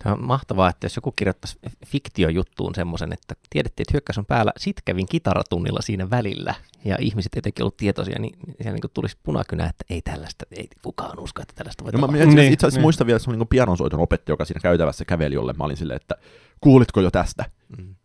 [0.04, 4.52] Tämä on mahtavaa, että jos joku kirjoittaisi fiktiojuttuun semmoisen, että tiedettiin, että hyökkäys on päällä,
[4.58, 9.66] sit kävin kitaratunnilla siinä välillä, ja ihmiset etenkin ollut tietoisia, niin siellä niin tulisi punakynä,
[9.66, 12.26] että ei tällaista, ei kukaan usko, että tällaista voi No tapahtua.
[12.26, 12.86] Niin, itse asiassa niin.
[12.86, 16.16] muistan vielä sun niin pianonsoiton opettaja, joka siinä käytävässä käveli, jolle mä olin silleen, että
[16.62, 17.46] kuulitko jo tästä?
[17.78, 17.96] Mm.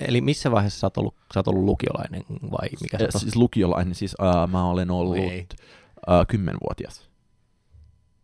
[0.00, 3.20] Eli missä vaiheessa sä oot ollut, sä oot ollut lukiolainen vai mikä se Eh, on?
[3.20, 7.09] siis lukiolainen, siis uh, mä olen ollut uh, kymmenvuotias.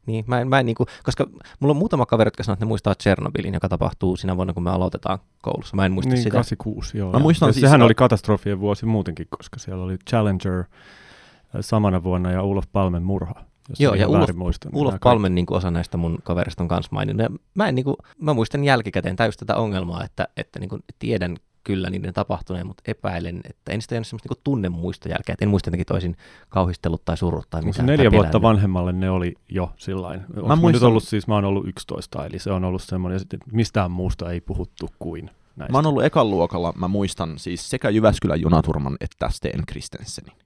[0.07, 1.27] Niin, mä en, mä en niinku, koska
[1.61, 4.63] mulla on muutama kaveri, jotka sanoo, että ne muistaa Chernobylin, joka tapahtuu siinä vuonna, kun
[4.63, 5.77] me aloitetaan koulussa.
[5.77, 6.37] Mä en muista niin, sitä.
[6.37, 7.13] 86, joo.
[7.13, 10.65] Mä ja- muistan ja siis- sehän oli katastrofien vuosi muutenkin, koska siellä oli Challenger äh,
[11.61, 13.45] samana vuonna ja Ulof Palmen murha.
[13.69, 17.23] Jos Joo, ja Ulof- niin Ulof Palmen niin osa näistä mun kaverista on kanssa maininnut.
[17.23, 20.83] Ja mä, en, niin kuin, mä muistan jälkikäteen täysin tätä ongelmaa, että, että niin kuin,
[20.99, 21.37] tiedän
[21.67, 25.49] kyllä niiden tapahtuneen, mutta epäilen, että en sitä jäänyt semmoista niin tunnemuista jälkeen, että en
[25.49, 26.17] muista jotenkin toisin
[26.49, 27.99] kauhistellut tai surrut tai Mutta mitään.
[27.99, 28.43] neljä vuotta pelännyt.
[28.43, 30.21] vanhemmalle ne oli jo sillain.
[30.21, 33.37] Mä muistan- nyt ollut siis, mä oon ollut 11, eli se on ollut semmoinen, että
[33.53, 35.73] mistään muusta ei puhuttu kuin näistä.
[35.73, 40.37] Mä oon ollut ekan luokalla, mä muistan siis sekä Jyväskylän junaturman että Sten Kristensenin.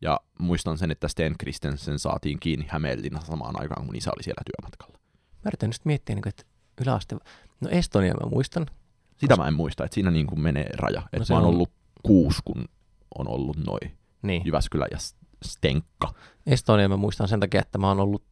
[0.00, 4.42] Ja muistan sen, että Sten Kristensen saatiin kiinni Hämeenlinnassa samaan aikaan, kun isä oli siellä
[4.56, 4.98] työmatkalla.
[5.44, 6.42] Mä yritän just miettiä, niin kuin, että
[6.82, 7.16] yläaste...
[7.60, 8.66] No Estonia mä muistan.
[9.22, 11.02] Sitä mä en muista, että siinä niin kuin menee raja.
[11.12, 11.70] Että se mä oon on- ollut
[12.02, 12.64] kuusi, kun
[13.18, 14.42] on ollut noin Niin.
[14.44, 14.98] Jyväskylä ja
[15.44, 16.14] Stenkka.
[16.46, 18.22] Estonia mä muistan sen takia, että mä oon ollut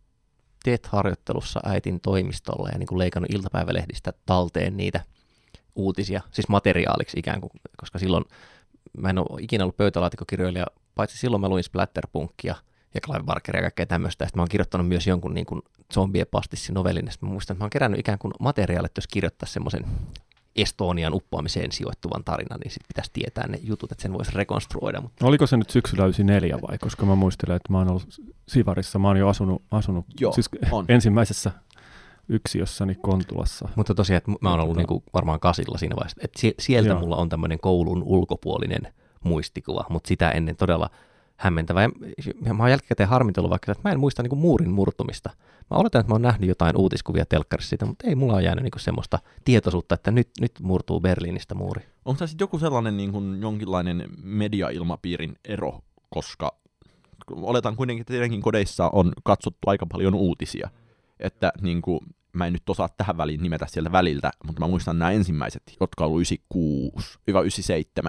[0.64, 5.00] TET-harjoittelussa äitin toimistolla ja niin kuin leikannut iltapäivälehdistä talteen niitä
[5.76, 8.24] uutisia, siis materiaaliksi ikään kuin, koska silloin
[8.98, 12.54] mä en ole ikinä ollut pöytälaatikkokirjoilija, paitsi silloin mä luin Splatterpunkia
[12.94, 15.62] ja Clive Barkeria ja kaikkea tämmöistä, sitten mä oon kirjoittanut myös jonkun niin kuin
[15.94, 19.52] zombie pastissi novellin, ja mä muistan, että mä oon kerännyt ikään kuin materiaalit, jos kirjoittaisi
[19.52, 19.84] semmoisen
[20.56, 25.26] Estonian uppoamiseen sijoittuvan tarinan, niin sitten pitäisi tietää ne jutut, että sen voisi rekonstruoida, mutta
[25.26, 26.78] Oliko se nyt syksyllä 94 vai?
[26.78, 30.48] Koska mä muistelen, että mä oon ollut Sivarissa, mä oon jo asunut, asunut Joo, siis
[30.70, 30.84] on.
[30.96, 31.50] ensimmäisessä
[32.28, 33.68] yksiössäni Kontulassa.
[33.76, 36.20] Mutta tosiaan, että mä oon ollut Tota- niinku varmaan kasilla siinä vaiheessa.
[36.24, 37.00] Että sie- sieltä Joo.
[37.00, 38.92] mulla on tämmöinen koulun ulkopuolinen
[39.24, 40.90] muistikuva, mutta sitä ennen todella
[41.40, 41.88] hämmentävää.
[42.44, 45.30] Ja mä oon jälkikäteen harmitellut vaikka, että mä en muista niinku muurin murtumista.
[45.70, 48.62] Mä oletan, että mä oon nähnyt jotain uutiskuvia telkkarissa siitä, mutta ei mulla ole jäänyt
[48.62, 51.82] niinku semmoista tietoisuutta, että nyt, nyt murtuu Berliinistä muuri.
[52.04, 55.80] Onko sitten joku sellainen niin kuin jonkinlainen mediailmapiirin ero,
[56.10, 56.60] koska
[57.30, 60.68] oletan kuitenkin, että teidänkin kodeissa on katsottu aika paljon uutisia,
[61.20, 62.00] että niin kuin,
[62.32, 66.04] mä en nyt osaa tähän väliin nimetä sieltä väliltä, mutta mä muistan nämä ensimmäiset, jotka
[66.04, 66.28] on ollut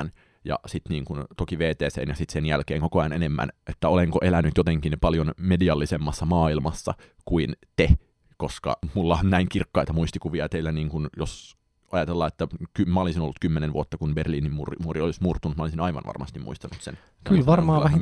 [0.07, 0.09] 96-97,
[0.45, 4.19] ja sitten niin kuin, toki VTC ja sitten sen jälkeen koko ajan enemmän, että olenko
[4.21, 6.93] elänyt jotenkin paljon mediallisemmassa maailmassa
[7.25, 7.89] kuin te,
[8.37, 11.57] koska mulla on näin kirkkaita muistikuvia teillä, niin kuin, jos
[11.91, 15.63] ajatellaan, että ky- mä olisin ollut kymmenen vuotta, kun Berliinin muuri, muuri olisi murtunut, mä
[15.63, 16.97] olisin aivan varmasti muistanut sen.
[17.23, 18.01] Kyllä varmaan vähintään.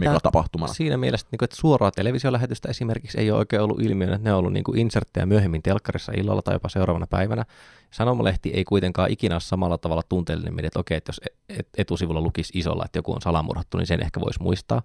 [0.75, 4.33] Siinä mielessä, että, niinku, että suoraa televisiolähetystä esimerkiksi ei ole oikein ollut ilmiönä, että ne
[4.33, 7.45] on ollut niin inserttejä myöhemmin telkkarissa illalla tai jopa seuraavana päivänä.
[7.91, 12.59] Sanomalehti ei kuitenkaan ikinä ole samalla tavalla tunteellinen että okei, että jos et- etusivulla lukisi
[12.59, 14.81] isolla, että joku on salamurhattu, niin sen ehkä voisi muistaa.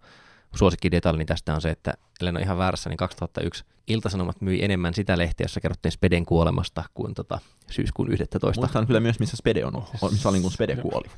[0.54, 4.94] Suosikki detalji tästä on se, että ellen ole ihan väärässä, niin 2001 Iltasanomat myi enemmän
[4.94, 7.38] sitä lehtiä, jossa kerrottiin Speden kuolemasta kuin tota,
[7.70, 8.60] syyskuun 11.
[8.60, 11.08] Muistan kyllä myös, missä Spede on, ollut, missä olin, kun Spede kuoli.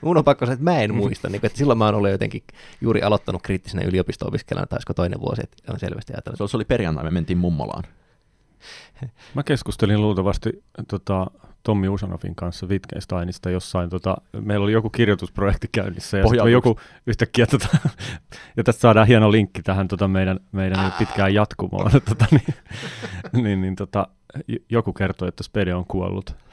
[0.00, 1.28] Mun on pakko sanoa, että mä en muista.
[1.28, 2.44] Niin, että silloin mä oon ollut jotenkin
[2.80, 6.36] juuri aloittanut kriittisenä yliopisto-opiskelijana, taisiko toinen vuosi, että on selvästi ajatellut.
[6.38, 7.84] Se oli- se oli perjantai, me mentiin mummolaan.
[9.34, 11.26] Mä keskustelin luultavasti tota,
[11.64, 17.46] Tommi Usanovin kanssa Wittgensteinista jossain, tota, meillä oli joku kirjoitusprojekti käynnissä ja sitten joku yhtäkkiä,
[17.46, 17.68] tota,
[18.56, 22.54] ja tästä saadaan hieno linkki tähän tota, meidän, meidän pitkään jatkumoon, tota, niin,
[23.32, 24.06] niin, niin tota,
[24.70, 26.43] joku kertoi, että Spede on kuollut.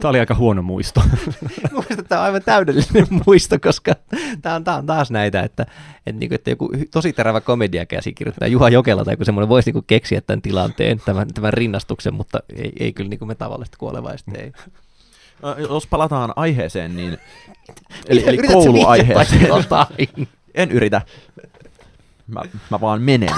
[0.00, 1.02] Tämä oli aika huono muisto.
[1.72, 3.94] Mielestäni tämä on aivan täydellinen muisto, koska
[4.42, 5.66] tämä on, tämä on taas näitä, että,
[6.06, 9.72] että, niin kuin, että joku tosi terävä komediakäsikirjoittaja Juha Jokela tai joku semmoinen voisi niin
[9.72, 13.76] kuin keksiä tämän tilanteen, tämän, tämän rinnastuksen, mutta ei, ei kyllä niin kuin me tavallisesti
[13.76, 14.52] kuolevaiset ei.
[15.58, 17.18] Jos palataan aiheeseen, niin...
[18.08, 19.48] Eli, eli kouluaiheeseen.
[20.54, 21.02] En yritä.
[22.26, 23.34] Mä, mä vaan menen.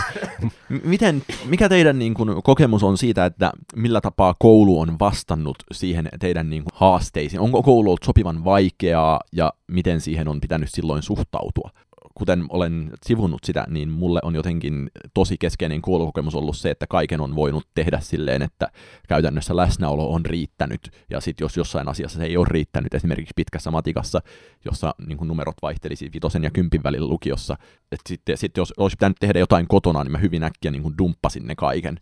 [0.85, 6.09] Miten, mikä teidän niin kuin, kokemus on siitä, että millä tapaa koulu on vastannut siihen
[6.21, 7.41] teidän niin kuin, haasteisiin?
[7.41, 11.71] Onko koulu ollut sopivan vaikeaa ja miten siihen on pitänyt silloin suhtautua?
[12.19, 17.21] Kuten olen sivunnut sitä, niin mulle on jotenkin tosi keskeinen koulukokemus ollut se, että kaiken
[17.21, 18.69] on voinut tehdä silleen, että
[19.09, 23.71] käytännössä läsnäolo on riittänyt, ja sitten jos jossain asiassa se ei ole riittänyt, esimerkiksi pitkässä
[23.71, 24.21] matikassa,
[24.65, 27.55] jossa niin numerot vaihtelisi vitosen ja kympin välillä lukiossa,
[27.93, 31.47] että sitten sit jos olisi pitänyt tehdä jotain kotona, niin mä hyvin äkkiä niin dumppasin
[31.47, 32.01] ne kaiken.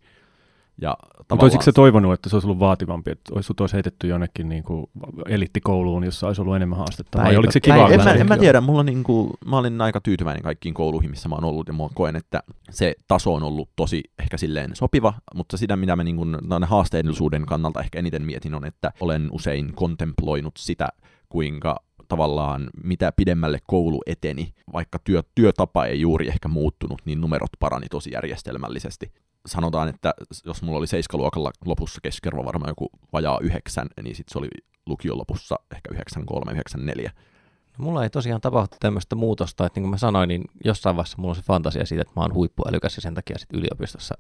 [0.81, 4.07] Ja Mutta olisitko se toivonut, että se olisi ollut vaativampi, että olisi, sut olisi heitetty
[4.07, 4.87] jonnekin niin kuin
[5.29, 7.19] eliittikouluun, jossa olisi ollut enemmän haastetta?
[7.19, 7.95] Vai Päivä- oliko se päivä- kiva?
[7.95, 11.35] en, mä, en mä tiedä, mulla niinku, mä olin aika tyytyväinen kaikkiin kouluihin, missä mä
[11.35, 15.57] oon ollut, ja mä koen, että se taso on ollut tosi ehkä silleen sopiva, mutta
[15.57, 20.55] sitä, mitä mä niinku, no, haasteellisuuden kannalta ehkä eniten mietin, on, että olen usein kontemploinut
[20.57, 20.89] sitä,
[21.29, 21.77] kuinka
[22.09, 27.87] tavallaan mitä pidemmälle koulu eteni, vaikka työ, työtapa ei juuri ehkä muuttunut, niin numerot parani
[27.89, 29.13] tosi järjestelmällisesti.
[29.47, 34.39] Sanotaan, että jos mulla oli seiskaluokalla lopussa keskiarvo varmaan joku vajaa yhdeksän, niin sitten se
[34.39, 34.49] oli
[34.87, 37.11] lukion lopussa ehkä 93, 94.
[37.79, 41.19] No, mulla ei tosiaan tapahtu tämmöistä muutosta, että niin kuin mä sanoin, niin jossain vaiheessa
[41.19, 44.15] mulla on se fantasia siitä, että mä oon huippuälykäs ja sen takia sitten yliopistossa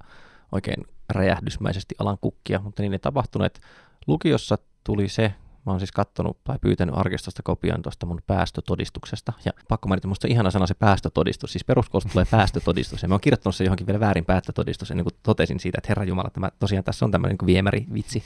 [0.53, 3.59] oikein räjähdysmäisesti alan kukkia, mutta niin ei tapahtunut,
[4.07, 5.35] lukiossa tuli se,
[5.67, 10.27] mä oon siis kattonut tai pyytänyt arkistosta kopion tuosta mun päästötodistuksesta, ja pakko mainita, musta
[10.27, 13.87] on ihana sana se päästötodistus, siis peruskoulusta tulee päästötodistus, ja mä oon kirjoittanut se johonkin
[13.87, 17.37] vielä väärin päästötodistus, ennen kuin totesin siitä, että herra Jumala, tämä, tosiaan tässä on tämmöinen
[17.41, 18.25] niin viemärivitsi,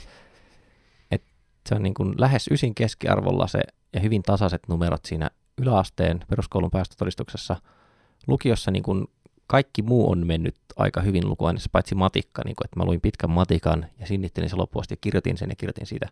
[1.11, 1.27] että
[1.69, 3.61] se on niin kuin lähes ysin keskiarvolla se
[3.93, 7.55] ja hyvin tasaiset numerot siinä yläasteen peruskoulun päästötodistuksessa.
[8.27, 9.07] Lukiossa niin kuin
[9.51, 13.29] kaikki muu on mennyt aika hyvin lukuaineessa, paitsi matikka, niin kuin, että mä luin pitkän
[13.29, 16.07] matikan ja sinnittelin se loppuun ja kirjoitin sen ja kirjoitin siitä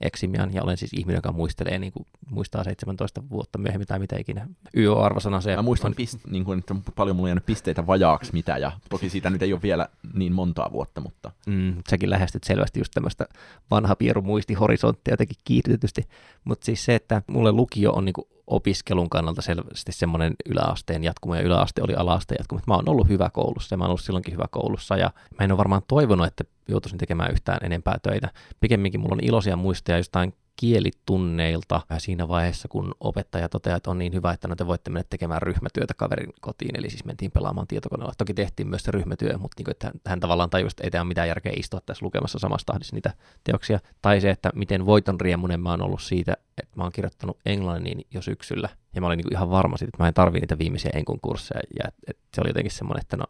[0.00, 4.16] eksimian ja olen siis ihminen, joka muistelee, niin kuin muistaa 17 vuotta myöhemmin tai mitä
[4.18, 4.48] ikinä.
[4.76, 8.32] YO-arvosana se Mä muistan, on, pist, niin kuin, että paljon mulla on jäänyt pisteitä vajaaksi
[8.32, 12.44] mitä, ja toki siitä nyt ei ole vielä niin montaa vuotta, mutta Mm, säkin lähestyt
[12.44, 13.26] selvästi just tämmöistä
[13.70, 16.02] vanha pieru muistihorisonttia jotenkin kiihdytetysti.
[16.44, 21.42] Mutta siis se, että mulle lukio on niinku opiskelun kannalta selvästi semmoinen yläasteen jatkuma, ja
[21.42, 22.62] yläaste oli alaasteen jatkuma.
[22.66, 25.52] Mä oon ollut hyvä koulussa, ja mä oon ollut silloinkin hyvä koulussa, ja mä en
[25.52, 28.28] ole varmaan toivonut, että joutuisin tekemään yhtään enempää töitä.
[28.60, 34.14] Pikemminkin mulla on iloisia muistoja jostain kielitunneilta siinä vaiheessa, kun opettaja toteaa, että on niin
[34.14, 38.12] hyvä, että no te voitte mennä tekemään ryhmätyötä kaverin kotiin, eli siis mentiin pelaamaan tietokoneella.
[38.18, 41.02] Toki tehtiin myös se ryhmätyö, mutta niin kuin, että hän- tavallaan tajusi, että ei tämä
[41.02, 43.80] ole mitään järkeä istua tässä lukemassa samassa tahdissa niitä teoksia.
[44.02, 48.06] Tai se, että miten voiton riemunen mä oon ollut siitä, että mä oon kirjoittanut englannin
[48.14, 50.90] jo syksyllä, ja mä olin niin ihan varma siitä, että mä en tarvii niitä viimeisiä
[50.94, 53.24] enkun kursseja, ja että se oli jotenkin semmoinen, että no,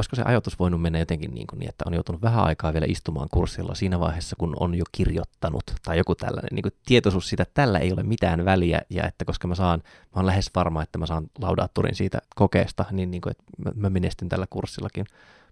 [0.00, 2.86] olisiko se ajatus voinut mennä jotenkin niin, kuin niin, että on joutunut vähän aikaa vielä
[2.88, 7.42] istumaan kurssilla siinä vaiheessa, kun on jo kirjoittanut tai joku tällainen niin kuin tietoisuus siitä,
[7.42, 10.82] että tällä ei ole mitään väliä ja että koska mä saan, mä oon lähes varma,
[10.82, 15.06] että mä saan laudaattorin siitä kokeesta, niin, niin kuin, että mä, mä menestyn tällä kurssillakin.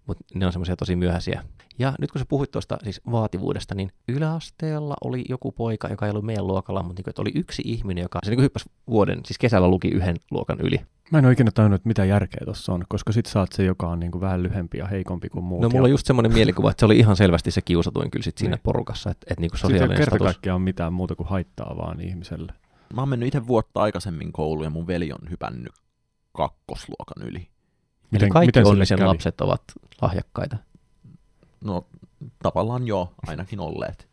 [0.09, 1.44] Mutta ne on semmoisia tosi myöhäisiä.
[1.78, 6.11] Ja nyt kun sä puhuit tuosta siis vaativuudesta, niin yläasteella oli joku poika, joka ei
[6.11, 9.68] ollut meidän luokalla, mutta niin oli yksi ihminen, joka se niin hyppäsi vuoden, siis kesällä
[9.68, 10.80] luki yhden luokan yli.
[11.11, 13.88] Mä en ole ikinä tajunnut, että mitä järkeä tuossa on, koska sit saat se, joka
[13.88, 15.62] on niin kuin vähän lyhempi ja heikompi kuin muut.
[15.62, 18.38] No mulla on just semmoinen mielikuva, että se oli ihan selvästi se kiusatuin kyllä sit
[18.38, 18.62] siinä Niin.
[18.62, 20.24] porukassa, että, että niinku Siitä ei sosiaalinen kerta status.
[20.34, 22.52] kaikkiaan ole mitään muuta kuin haittaa vaan ihmiselle.
[22.94, 25.72] mä oon mennyt itse vuotta aikaisemmin kouluun, ja mun veli on hypännyt
[26.32, 27.48] kakkosluokan yli.
[28.12, 29.09] Eli kaikki sulle onnisen kävi?
[29.09, 29.62] lapset ovat
[30.02, 30.56] lahjakkaita.
[31.64, 31.86] No
[32.42, 34.09] tavallaan joo, ainakin olleet.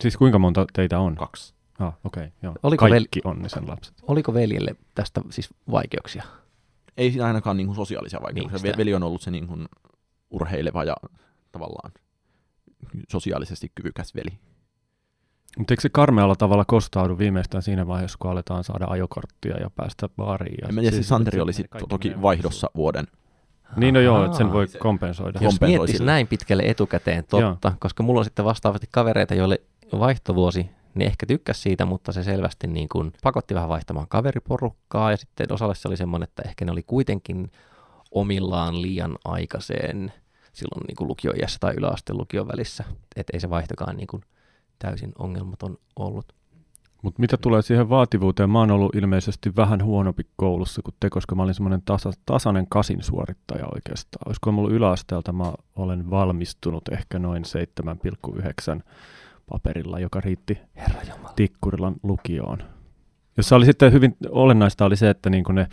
[0.00, 1.14] Siis kuinka monta teitä on?
[1.14, 1.54] Kaksi.
[1.78, 2.54] Ah, okei, okay, joo.
[2.62, 3.94] Oliko Kaikki onnisen lapset.
[4.02, 6.24] Oliko veljelle tästä siis vaikeuksia?
[6.96, 8.62] Ei siinä ainakaan niin kuin sosiaalisia vaikeuksia.
[8.62, 9.68] Niin, veli on ollut se niin kuin
[10.30, 10.96] urheileva ja
[11.52, 11.92] tavallaan
[13.08, 14.38] sosiaalisesti kyvykäs veli.
[15.58, 20.08] Mutta eikö se karmealla tavalla kostaudu viimeistään siinä vaiheessa, kun aletaan saada ajokorttia ja päästä
[20.16, 20.58] baariin?
[20.62, 23.06] Ja En tiedä, siis Santeri oli sitten toki vaihdossa vuoden.
[23.76, 25.38] Niin no joo, että sen voi se- kompensoida.
[25.42, 29.58] Jos miettisi näin pitkälle etukäteen, totta, koska mulla on sitten vastaavasti kavereita, joille
[29.98, 35.16] vaihtovuosi, ne ehkä tykkäs siitä, mutta se selvästi niin kuin pakotti vähän vaihtamaan kaveriporukkaa ja
[35.16, 37.50] sitten osalle se oli semmoinen, että ehkä ne oli kuitenkin
[38.10, 40.12] omillaan liian aikaiseen
[40.52, 42.84] silloin niin kuin lukioiässä tai yläasteen lukion välissä,
[43.16, 44.22] että ei se vaihtokaan niin kuin
[44.78, 46.34] täysin ongelmaton ollut.
[47.02, 51.34] Mutta mitä tulee siihen vaativuuteen, mä oon ollut ilmeisesti vähän huonompi koulussa kuin te, koska
[51.34, 54.22] mä olin semmoinen tasa, tasainen kasin suorittaja oikeastaan.
[54.26, 57.42] Olisiko mulla yläasteelta, mä olen valmistunut ehkä noin
[58.76, 58.82] 7,9
[59.50, 60.58] paperilla, joka riitti.
[61.36, 62.58] Tikkurilan lukioon.
[63.36, 65.68] Jossa oli sitten hyvin olennaista oli se, että niin ne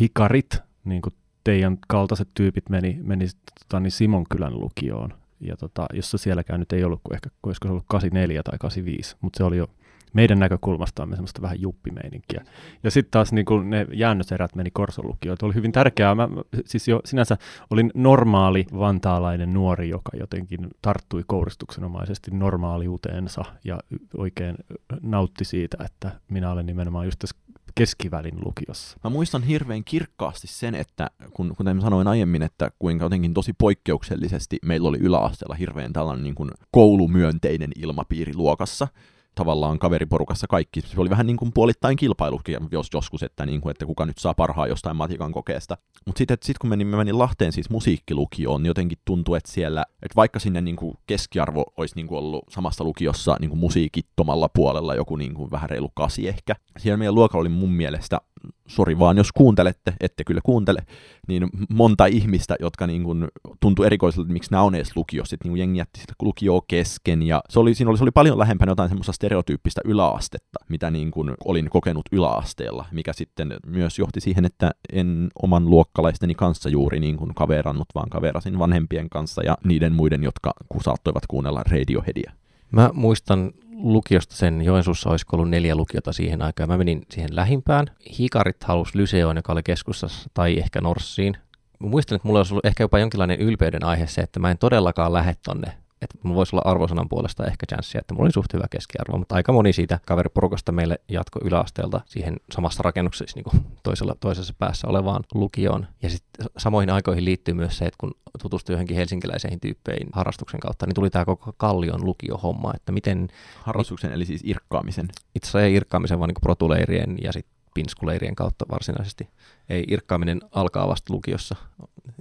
[0.00, 1.14] hikarit, niin kuin
[1.44, 3.26] teidän kaltaiset tyypit meni, meni
[3.58, 5.14] tota, niin Simonkylän lukioon,
[5.48, 9.16] ja tota, jossa sielläkään nyt ei ollut kuin ehkä, olisiko se ollut 84 tai 85,
[9.20, 9.66] mutta se oli jo
[10.14, 12.44] meidän näkökulmastamme semmoista vähän juppimeininkiä.
[12.82, 15.36] Ja sitten taas niin kuin ne jäännöserät meni korsolukioon.
[15.42, 16.14] Oli hyvin tärkeää.
[16.14, 16.28] Mä,
[16.66, 17.36] siis jo sinänsä
[17.70, 23.80] olin normaali vantaalainen nuori, joka jotenkin tarttui kouristuksenomaisesti normaaliuteensa ja
[24.16, 24.56] oikein
[25.02, 27.36] nautti siitä, että minä olen nimenomaan just tässä
[27.74, 28.98] keskivälin lukiossa.
[29.04, 34.58] Mä muistan hirveän kirkkaasti sen, että kun, kuten sanoin aiemmin, että kuinka jotenkin tosi poikkeuksellisesti
[34.64, 38.88] meillä oli yläasteella hirveän tällainen niin kuin koulumyönteinen ilmapiiri luokassa
[39.34, 40.80] tavallaan kaveriporukassa kaikki.
[40.80, 44.18] Se oli vähän niin kuin puolittain kilpailukin jos joskus, että, niin kuin, että kuka nyt
[44.18, 45.76] saa parhaa jostain matikan kokeesta.
[46.06, 50.16] Mutta sitten sit kun menin, menin Lahteen siis musiikkilukioon, niin jotenkin tuntui, että siellä, että
[50.16, 54.94] vaikka sinne niin kuin keskiarvo olisi niin kuin ollut samassa lukiossa niin kuin musiikittomalla puolella
[54.94, 58.20] joku niin kuin vähän reilu kasi ehkä, siellä meidän luokalla oli mun mielestä
[58.68, 60.80] sori vaan jos kuuntelette, ette kyllä kuuntele,
[61.28, 63.28] niin monta ihmistä, jotka niin kuin
[63.60, 67.22] tuntui erikoiselta, että miksi nämä on edes lukiossa, sitten niin jengi jätti sitä lukioa kesken,
[67.22, 71.10] ja se oli, siinä oli, se oli paljon lähempänä jotain semmoista stereotyyppistä yläastetta, mitä niin
[71.10, 77.00] kuin olin kokenut yläasteella, mikä sitten myös johti siihen, että en oman luokkalaisteni kanssa juuri
[77.00, 80.52] niin kuin kaverannut, vaan kaverasin vanhempien kanssa ja niiden muiden, jotka
[80.84, 82.43] saattoivat kuunnella Radioheadia.
[82.74, 86.68] Mä muistan lukiosta sen, Joensuussa olisi ollut neljä lukiota siihen aikaan.
[86.68, 87.86] Mä menin siihen lähimpään.
[88.18, 91.36] Hikarit halus Lyseoon, joka oli keskustassa, tai ehkä Norssiin.
[91.80, 94.58] Mä muistan, että mulla olisi ollut ehkä jopa jonkinlainen ylpeyden aihe se, että mä en
[94.58, 98.52] todellakaan lähde tonne että mulla voisi olla arvosanan puolesta ehkä chanssiä, että mulla oli suht
[98.52, 103.66] hyvä keskiarvo, mutta aika moni siitä kaveriporukasta meille jatko yläasteelta siihen samassa rakennuksessa niin kuin
[103.82, 105.86] toisella, toisessa päässä olevaan lukioon.
[106.02, 110.86] Ja sitten samoihin aikoihin liittyy myös se, että kun tutustui johonkin helsinkiläisiin tyyppeihin harrastuksen kautta,
[110.86, 113.28] niin tuli tämä koko Kallion lukiohomma, että miten...
[113.62, 115.08] Harrastuksen, eli siis irkkaamisen.
[115.34, 119.28] Itse asiassa ei irkkaamisen, vaan niin protuleirien ja sitten pinskuleirien kautta varsinaisesti.
[119.68, 121.56] Ei irkkaaminen alkaa vasta lukiossa,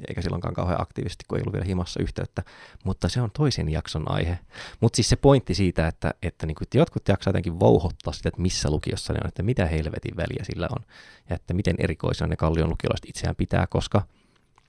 [0.08, 2.44] eikä silloinkaan kauhean aktiivisesti, kun ei ollut vielä himassa yhteyttä,
[2.84, 4.40] mutta se on toisen jakson aihe.
[4.80, 8.42] Mutta siis se pointti siitä, että, että, niin että jotkut jaksaa jotenkin vouhottaa sitä, että
[8.42, 10.86] missä lukiossa ne on, että mitä helvetin väliä sillä on,
[11.30, 14.02] ja että miten erikoisena ne kallion lukiolaiset itseään pitää, koska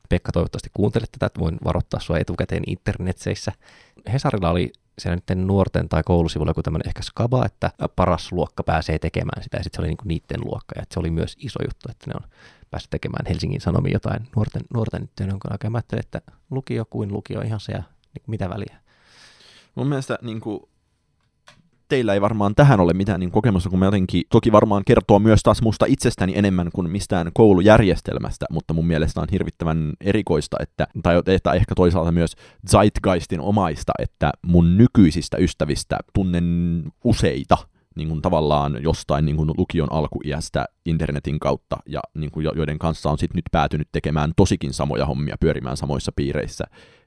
[0.08, 3.52] Pekka toivottavasti kuuntelet tätä, että voin varoittaa sua etukäteen internetseissä.
[4.12, 8.98] Hesarilla oli siellä nyt nuorten tai koulusivulla joku tämmöinen ehkä skaba, että paras luokka pääsee
[8.98, 11.88] tekemään sitä, ja sitten se oli niinku niiden luokka, ja se oli myös iso juttu,
[11.90, 12.30] että ne on
[12.70, 15.70] päässyt tekemään Helsingin Sanomiin jotain nuorten, nuorten tyttöjen jonka aikaa.
[15.70, 16.20] Mä että
[16.50, 17.82] lukio kuin lukio ihan se, ja
[18.14, 18.76] niin mitä väliä.
[19.74, 20.60] Mun mielestä niin kuin,
[21.88, 25.40] teillä ei varmaan tähän ole mitään niin kokemusta, kun me jotenkin toki varmaan kertoo myös
[25.42, 31.22] taas musta itsestäni enemmän kuin mistään koulujärjestelmästä, mutta mun mielestä on hirvittävän erikoista, että, tai
[31.26, 32.36] että ehkä toisaalta myös
[32.70, 37.58] zeitgeistin omaista, että mun nykyisistä ystävistä tunnen useita,
[37.96, 43.10] niin kuin tavallaan jostain niin kuin lukion alkuiästä internetin kautta, ja niin kuin joiden kanssa
[43.10, 46.64] on sitten nyt päätynyt tekemään tosikin samoja hommia, pyörimään samoissa piireissä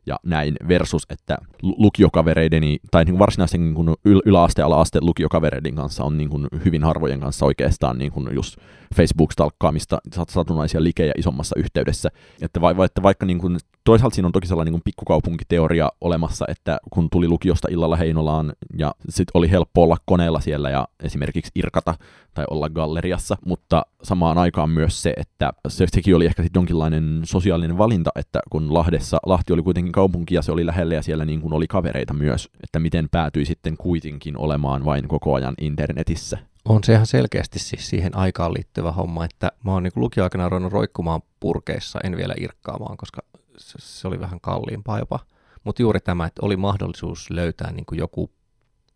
[0.08, 5.76] ja näin versus, että lukiokavereideni, tai niin kuin varsinaisten niin kuin yl- yläaste- ala-asteen lukiokavereiden
[5.76, 8.58] kanssa on niin kuin hyvin harvojen kanssa oikeastaan niin kuin just
[8.96, 9.98] Facebook-stalkkaamista,
[10.30, 12.10] satunnaisia likejä isommassa yhteydessä.
[12.42, 13.58] Että, va- että vaikka niin kuin,
[13.88, 18.96] toisaalta siinä on toki sellainen niin pikkukaupunkiteoria olemassa, että kun tuli lukiosta illalla Heinolaan ja
[19.10, 21.94] sitten oli helppo olla koneella siellä ja esimerkiksi irkata
[22.34, 27.22] tai olla galleriassa, mutta samaan aikaan myös se, että se, sekin oli ehkä sitten jonkinlainen
[27.24, 31.26] sosiaalinen valinta, että kun Lahdessa, Lahti oli kuitenkin kaupunki ja se oli lähellä ja siellä
[31.26, 36.38] niin kuin oli kavereita myös, että miten päätyi sitten kuitenkin olemaan vain koko ajan internetissä.
[36.66, 40.74] On se ihan selkeästi siis siihen aikaan liittyvä homma, että mä oon niin lukioaikana ruvennut
[40.74, 43.22] roikkumaan purkeissa, en vielä irkkaamaan, koska
[43.60, 45.20] se, oli vähän kalliimpaa jopa.
[45.64, 48.32] Mutta juuri tämä, että oli mahdollisuus löytää niin kuin joku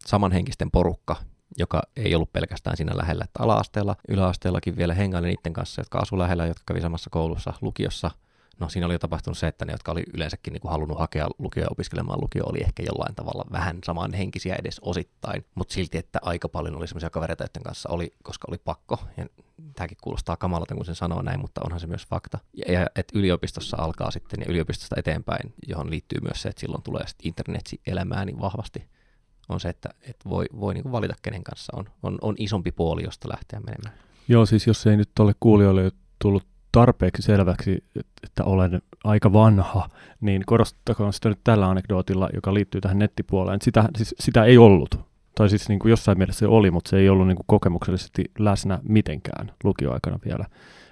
[0.06, 1.16] samanhenkisten porukka,
[1.58, 6.20] joka ei ollut pelkästään siinä lähellä, että ala-asteella, yläasteellakin vielä hengaili niiden kanssa, jotka asu
[6.20, 8.12] lähellä, jotka kävi samassa koulussa, lukiossa.
[8.62, 11.28] No siinä oli jo tapahtunut se, että ne, jotka oli yleensäkin niin kuin halunnut hakea
[11.40, 16.50] lukio opiskelemaan lukio, oli ehkä jollain tavalla vähän samanhenkisiä edes osittain, mutta silti, että aika
[16.50, 19.00] paljon oli semmoisia kavereita, joiden kanssa oli, koska oli pakko.
[19.18, 19.26] Ja
[19.76, 22.40] tämäkin kuulostaa kamalalta, kun sen sanoo näin, mutta onhan se myös fakta.
[22.54, 26.84] Ja, ja että yliopistossa alkaa sitten ja yliopistosta eteenpäin, johon liittyy myös se, että silloin
[26.84, 28.88] tulee sitten internetsi elämään niin vahvasti
[29.50, 32.72] on se, että, että voi, voi niin kuin valita kenen kanssa on, on, on isompi
[32.72, 34.00] puoli, josta lähteä menemään.
[34.28, 35.92] Joo, siis jos ei nyt ole kuulijoille
[36.22, 37.84] tullut tarpeeksi selväksi,
[38.24, 39.90] että olen aika vanha,
[40.22, 43.62] niin korostakoon sitä nyt tällä anekdootilla, joka liittyy tähän nettipuoleen.
[43.62, 45.00] Sitä, siis, sitä ei ollut.
[45.36, 48.32] Tai siis niin kuin jossain mielessä se oli, mutta se ei ollut niin kuin kokemuksellisesti
[48.40, 50.46] läsnä mitenkään lukioaikana vielä.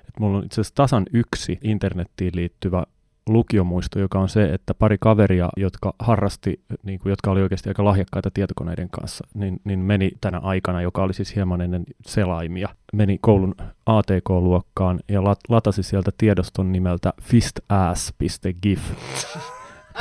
[0.07, 2.83] Et mulla on itse asiassa tasan yksi internettiin liittyvä
[3.27, 7.85] lukiomuisto, joka on se, että pari kaveria, jotka harrasti, niin kuin, jotka oli oikeasti aika
[7.85, 13.17] lahjakkaita tietokoneiden kanssa, niin, niin meni tänä aikana, joka oli siis hieman ennen selaimia, meni
[13.21, 13.55] koulun
[13.85, 18.81] ATK-luokkaan ja lat, latasi sieltä tiedoston nimeltä fistass.gif.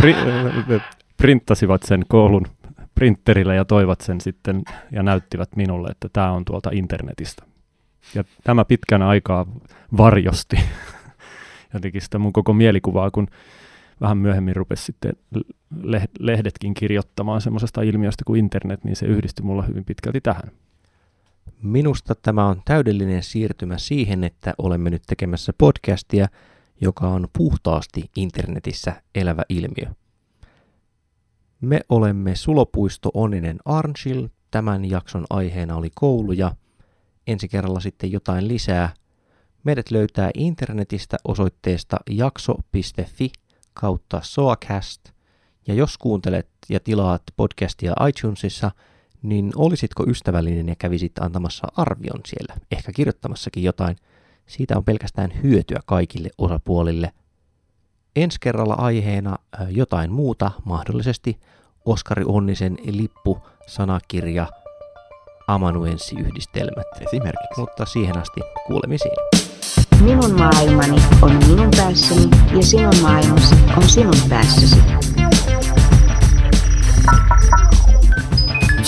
[0.01, 0.15] Pri,
[1.17, 2.47] printtasivat sen koulun
[2.95, 4.63] printerillä ja toivat sen sitten
[4.93, 7.45] ja näyttivät minulle, että tämä on tuolta internetistä.
[8.15, 9.47] Ja tämä pitkän aikaa
[9.97, 10.57] varjosti
[11.75, 13.29] jotenkin sitä mun koko mielikuvaa, kun
[14.01, 15.13] vähän myöhemmin rupesi sitten
[16.21, 20.51] lehdetkin kirjoittamaan semmoisesta ilmiöstä kuin internet, niin se yhdistyi mulla hyvin pitkälti tähän.
[21.63, 26.29] Minusta tämä on täydellinen siirtymä siihen, että olemme nyt tekemässä podcastia,
[26.81, 29.95] joka on puhtaasti internetissä elävä ilmiö.
[31.61, 34.27] Me olemme Sulopuisto Onninen Arnchill.
[34.51, 36.55] Tämän jakson aiheena oli koulu ja
[37.27, 38.95] ensi kerralla sitten jotain lisää.
[39.65, 43.31] Meidät löytää internetistä osoitteesta jakso.fi
[43.75, 45.01] kautta soacast.
[45.67, 48.71] Ja jos kuuntelet ja tilaat podcastia iTunesissa,
[49.23, 53.97] niin olisitko ystävällinen ja kävisit antamassa arvion siellä, ehkä kirjoittamassakin jotain.
[54.47, 57.13] Siitä on pelkästään hyötyä kaikille osapuolille.
[58.17, 59.37] Ensi kerralla aiheena
[59.69, 61.41] jotain muuta, mahdollisesti
[61.85, 64.47] Oskari Onnisen lippu, sanakirja,
[65.49, 66.87] amanuenssiyhdistelmät.
[67.01, 67.61] Esimerkiksi.
[67.61, 69.48] Mutta siihen asti kuulemisiin.
[70.01, 74.77] Minun maailmani on minun päässäni ja sinun maailmasi on sinun päässäsi.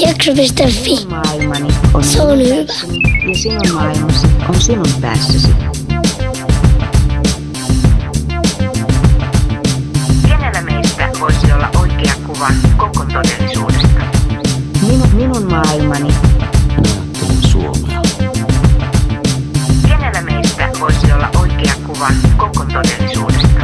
[0.00, 1.06] Jakso.fi.
[1.08, 2.72] Maailmani on Se on hyvä.
[3.28, 5.48] ja sinun maailmasi on sinun päässäsi.
[10.28, 14.00] Kenellä meistä voisi olla oikea kuva koko todellisuudesta?
[14.82, 16.29] Minun, minun maailmani.
[22.00, 23.60] Kuva koko todellisuudesta?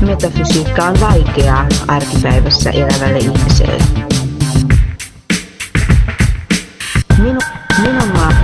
[0.00, 3.82] Metafysiikka on vaikeaa arkipäivässä elävälle ihmiselle.
[7.18, 7.40] Minu,
[7.82, 8.35] minun maa...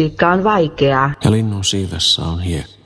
[0.00, 2.79] Metafysiikka on vaikeaa Ja linnun siivessä on hiekkaa.